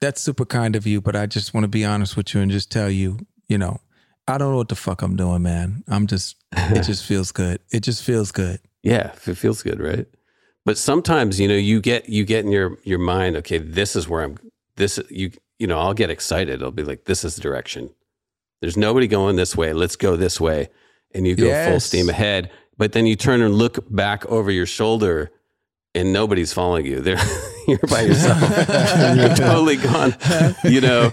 that's 0.00 0.20
super 0.20 0.44
kind 0.44 0.76
of 0.76 0.86
you, 0.86 1.00
but 1.00 1.16
I 1.16 1.26
just 1.26 1.54
want 1.54 1.64
to 1.64 1.68
be 1.68 1.84
honest 1.84 2.16
with 2.16 2.34
you 2.34 2.40
and 2.40 2.50
just 2.50 2.70
tell 2.70 2.90
you, 2.90 3.18
you 3.48 3.58
know, 3.58 3.80
I 4.26 4.38
don't 4.38 4.50
know 4.52 4.56
what 4.56 4.68
the 4.68 4.76
fuck 4.76 5.02
I'm 5.02 5.16
doing, 5.16 5.42
man. 5.42 5.84
I'm 5.88 6.06
just, 6.06 6.36
it 6.52 6.82
just 6.86 7.04
feels 7.04 7.32
good. 7.32 7.60
It 7.70 7.80
just 7.80 8.02
feels 8.02 8.32
good. 8.32 8.60
Yeah, 8.82 9.12
it 9.26 9.36
feels 9.36 9.62
good, 9.62 9.80
right? 9.80 10.06
But 10.64 10.78
sometimes, 10.78 11.38
you 11.40 11.48
know, 11.48 11.56
you 11.56 11.80
get 11.80 12.08
you 12.08 12.24
get 12.24 12.44
in 12.44 12.50
your 12.50 12.78
your 12.84 12.98
mind, 12.98 13.36
okay, 13.36 13.58
this 13.58 13.96
is 13.96 14.08
where 14.08 14.22
I'm 14.22 14.38
this 14.76 14.98
you 15.10 15.30
you 15.58 15.66
know, 15.66 15.78
I'll 15.78 15.94
get 15.94 16.10
excited. 16.10 16.62
I'll 16.62 16.70
be 16.70 16.84
like, 16.84 17.04
this 17.04 17.24
is 17.24 17.36
the 17.36 17.42
direction. 17.42 17.90
There's 18.60 18.76
nobody 18.76 19.06
going 19.06 19.36
this 19.36 19.56
way. 19.56 19.72
Let's 19.72 19.96
go 19.96 20.16
this 20.16 20.40
way. 20.40 20.68
And 21.14 21.26
you 21.26 21.36
go 21.36 21.70
full 21.70 21.80
steam 21.80 22.08
ahead. 22.08 22.50
But 22.76 22.92
then 22.92 23.06
you 23.06 23.14
turn 23.14 23.40
and 23.40 23.54
look 23.54 23.78
back 23.94 24.26
over 24.26 24.50
your 24.50 24.66
shoulder 24.66 25.30
and 25.94 26.12
nobody's 26.12 26.52
following 26.52 26.86
you. 26.86 27.00
They're 27.00 27.18
you're 27.66 27.78
by 27.88 28.02
yourself. 28.02 28.40
you're 29.16 29.34
totally 29.36 29.76
gone. 29.76 30.14
You 30.64 30.80
know, 30.80 31.12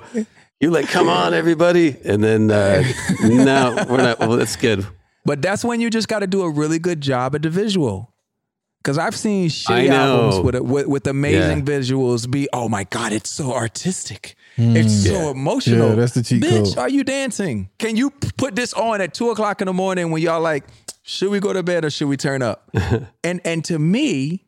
you're 0.60 0.72
like, 0.72 0.88
come 0.90 1.08
on, 1.10 1.34
everybody. 1.34 1.96
And 2.04 2.24
then 2.24 2.52
uh, 2.52 2.84
no, 3.24 3.86
we're 3.90 3.98
not 3.98 4.20
well, 4.20 4.38
that's 4.38 4.56
good. 4.56 4.86
But 5.26 5.42
that's 5.42 5.64
when 5.64 5.82
you 5.82 5.90
just 5.90 6.08
got 6.08 6.20
to 6.20 6.28
do 6.28 6.42
a 6.42 6.50
really 6.50 6.80
good 6.80 7.00
job 7.02 7.36
at 7.36 7.42
the 7.44 7.50
visual. 7.50 8.08
Because 8.84 8.98
I've 8.98 9.16
seen 9.16 9.46
I 9.46 9.50
shitty 9.50 9.90
albums 9.90 10.44
with, 10.44 10.60
with 10.60 10.88
with 10.88 11.08
amazing 11.08 11.60
Yeah. 11.60 11.64
visuals 11.80 12.30
be, 12.30 12.50
oh 12.52 12.68
my 12.68 12.84
god, 12.86 13.14
it's 13.14 13.30
so 13.30 13.54
artistic, 13.54 14.36
it's 14.58 15.06
so 15.06 15.14
Yeah. 15.26 15.30
emotional. 15.32 15.90
Yeah, 15.90 15.96
that's 15.96 16.14
the 16.16 16.24
cheat 16.24 16.42
Bitch, 16.42 16.70
code. 16.74 16.78
are 16.80 16.90
you 16.90 17.04
dancing? 17.04 17.70
Can 17.78 17.96
you 17.96 18.10
put 18.10 18.56
this 18.56 18.74
on 18.74 19.00
at 19.00 19.14
two 19.14 19.30
o'clock 19.30 19.62
in 19.62 19.68
the 19.68 19.74
morning 19.74 20.10
when 20.10 20.24
y'all 20.24 20.42
like, 20.42 20.64
should 21.04 21.30
we 21.30 21.40
go 21.40 21.54
to 21.54 21.62
bed 21.62 21.86
or 21.86 21.92
should 21.92 22.08
we 22.08 22.18
turn 22.18 22.42
up? 22.42 22.72
and 23.24 23.40
and 23.46 23.64
to 23.66 23.78
me, 23.78 24.46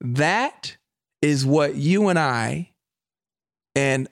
that 0.00 0.76
is 1.22 1.44
what 1.44 1.74
you 1.74 2.08
and 2.08 2.18
I 2.18 2.70
and 3.74 4.08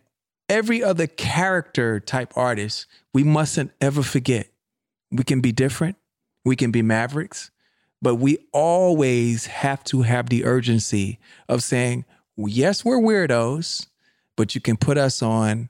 every 0.49 0.83
other 0.83 1.07
character 1.07 2.01
type 2.01 2.33
artist 2.37 2.87
we 3.13 3.25
mustn't 3.25 3.71
ever 3.81 4.03
forget. 4.03 4.49
We 5.11 5.25
can 5.25 5.41
be 5.41 5.53
different. 5.53 5.97
We 6.45 6.57
can 6.57 6.71
be 6.71 6.83
mavericks, 6.83 7.51
but 8.01 8.17
we 8.17 8.39
always 8.53 9.47
have 9.47 9.83
to 9.85 10.03
have 10.03 10.29
the 10.29 10.45
urgency 10.45 11.19
of 11.49 11.63
saying, 11.63 12.05
yes, 12.37 12.85
we're 12.85 12.99
weirdos, 13.01 13.87
but 14.37 14.55
you 14.55 14.61
can 14.61 14.77
put 14.77 14.97
us 14.97 15.23
on 15.23 15.69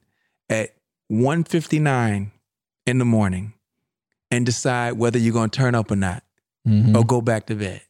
at 0.50 0.74
1:59 1.10 2.30
in 2.86 2.98
the 2.98 3.04
morning 3.04 3.54
and 4.30 4.44
decide 4.44 4.92
whether 4.92 5.18
you're 5.18 5.32
going 5.32 5.50
to 5.50 5.56
turn 5.56 5.74
up 5.74 5.90
or 5.90 5.96
not 5.96 6.22
Mhm. 6.66 6.94
or 6.96 7.04
go 7.04 7.20
back 7.20 7.46
to 7.46 7.54
bed. 7.54 7.80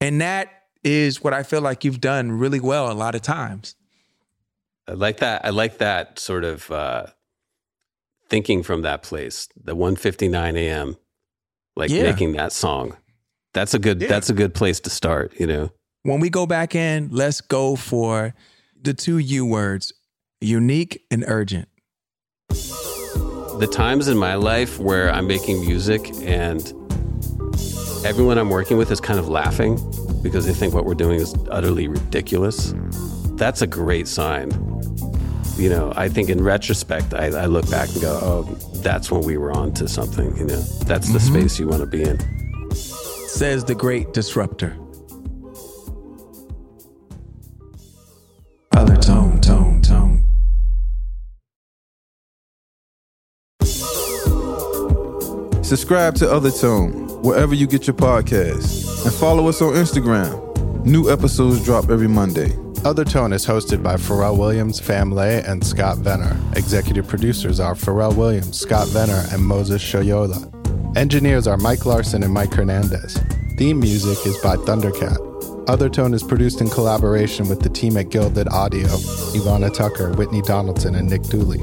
And 0.00 0.20
that 0.20 0.63
is 0.84 1.24
what 1.24 1.32
I 1.32 1.42
feel 1.42 1.60
like 1.62 1.82
you've 1.84 2.00
done 2.00 2.30
really 2.32 2.60
well 2.60 2.92
a 2.92 2.94
lot 2.94 3.14
of 3.14 3.22
times. 3.22 3.74
I 4.86 4.92
like 4.92 5.18
that. 5.18 5.44
I 5.44 5.50
like 5.50 5.78
that 5.78 6.18
sort 6.18 6.44
of 6.44 6.70
uh, 6.70 7.06
thinking 8.28 8.62
from 8.62 8.82
that 8.82 9.02
place. 9.02 9.48
The 9.56 9.74
1:59 9.74 10.56
a.m. 10.56 10.96
Like 11.74 11.90
Yeah. 11.90 12.02
making 12.04 12.32
that 12.32 12.52
song. 12.52 12.96
That's 13.54 13.72
a 13.74 13.78
good. 13.78 14.02
Yeah. 14.02 14.08
That's 14.08 14.28
a 14.30 14.34
good 14.34 14.52
place 14.54 14.80
to 14.80 14.90
start. 14.90 15.32
You 15.40 15.46
know. 15.46 15.70
When 16.02 16.20
we 16.20 16.28
go 16.28 16.44
back 16.46 16.74
in, 16.74 17.08
let's 17.10 17.40
go 17.40 17.76
for 17.76 18.34
the 18.80 18.92
two 18.92 19.16
U 19.18 19.46
words 19.46 19.92
unique 20.42 21.02
and 21.10 21.24
urgent. 21.26 21.68
The 22.50 23.68
times 23.72 24.08
in 24.08 24.18
my 24.18 24.34
life 24.34 24.78
where 24.78 25.10
I'm 25.10 25.26
making 25.26 25.64
music 25.66 26.10
and 26.22 26.60
everyone 28.04 28.36
I'm 28.36 28.50
working 28.50 28.76
with 28.76 28.90
is 28.90 29.00
kind 29.00 29.18
of 29.18 29.28
laughing 29.28 29.78
because 30.24 30.46
they 30.46 30.54
think 30.54 30.72
what 30.74 30.86
we're 30.86 30.94
doing 30.94 31.20
is 31.20 31.34
utterly 31.50 31.86
ridiculous. 31.86 32.74
That's 33.36 33.62
a 33.62 33.66
great 33.66 34.08
sign. 34.08 34.50
You 35.56 35.68
know, 35.68 35.92
I 35.94 36.08
think 36.08 36.30
in 36.30 36.42
retrospect, 36.42 37.14
I, 37.14 37.26
I 37.26 37.46
look 37.46 37.70
back 37.70 37.90
and 37.90 38.00
go, 38.00 38.18
"Oh, 38.20 38.42
that's 38.82 39.12
when 39.12 39.22
we 39.22 39.36
were 39.36 39.52
on 39.52 39.72
to 39.74 39.86
something." 39.86 40.36
You 40.36 40.46
know, 40.46 40.60
that's 40.86 41.12
the 41.12 41.20
mm-hmm. 41.20 41.40
space 41.40 41.60
you 41.60 41.68
want 41.68 41.82
to 41.82 41.86
be 41.86 42.02
in. 42.02 42.18
Says 42.74 43.64
the 43.64 43.74
great 43.74 44.12
disruptor. 44.12 44.76
Other 48.72 48.96
tone, 48.96 49.40
tone, 49.40 49.82
tone. 49.82 50.24
Subscribe 55.62 56.14
to 56.16 56.30
Other 56.30 56.50
Tone 56.50 57.22
wherever 57.22 57.54
you 57.54 57.66
get 57.66 57.86
your 57.86 57.94
podcasts. 57.94 58.83
And 59.04 59.12
follow 59.12 59.48
us 59.48 59.60
on 59.60 59.74
Instagram. 59.74 60.84
New 60.86 61.10
episodes 61.10 61.62
drop 61.62 61.90
every 61.90 62.08
Monday. 62.08 62.56
Other 62.84 63.04
Tone 63.04 63.32
is 63.32 63.46
hosted 63.46 63.82
by 63.82 63.94
Pharrell 63.96 64.38
Williams, 64.38 64.80
Fam-Lay, 64.80 65.42
and 65.42 65.64
Scott 65.64 65.98
Vener. 65.98 66.36
Executive 66.56 67.06
producers 67.06 67.60
are 67.60 67.74
Pharrell 67.74 68.16
Williams, 68.16 68.58
Scott 68.58 68.88
Vener, 68.88 69.32
and 69.32 69.42
Moses 69.42 69.82
Shoyola. 69.82 70.96
Engineers 70.96 71.46
are 71.46 71.56
Mike 71.56 71.84
Larson 71.84 72.22
and 72.22 72.32
Mike 72.32 72.54
Hernandez. 72.54 73.18
Theme 73.56 73.80
music 73.80 74.26
is 74.26 74.38
by 74.38 74.56
Thundercat. 74.56 75.68
Other 75.68 75.88
Tone 75.88 76.14
is 76.14 76.22
produced 76.22 76.60
in 76.60 76.68
collaboration 76.68 77.48
with 77.48 77.60
the 77.60 77.70
team 77.70 77.96
at 77.96 78.10
Gilded 78.10 78.48
Audio, 78.48 78.86
Ivana 79.34 79.72
Tucker, 79.72 80.12
Whitney 80.12 80.42
Donaldson, 80.42 80.94
and 80.94 81.08
Nick 81.08 81.22
Dooley. 81.24 81.60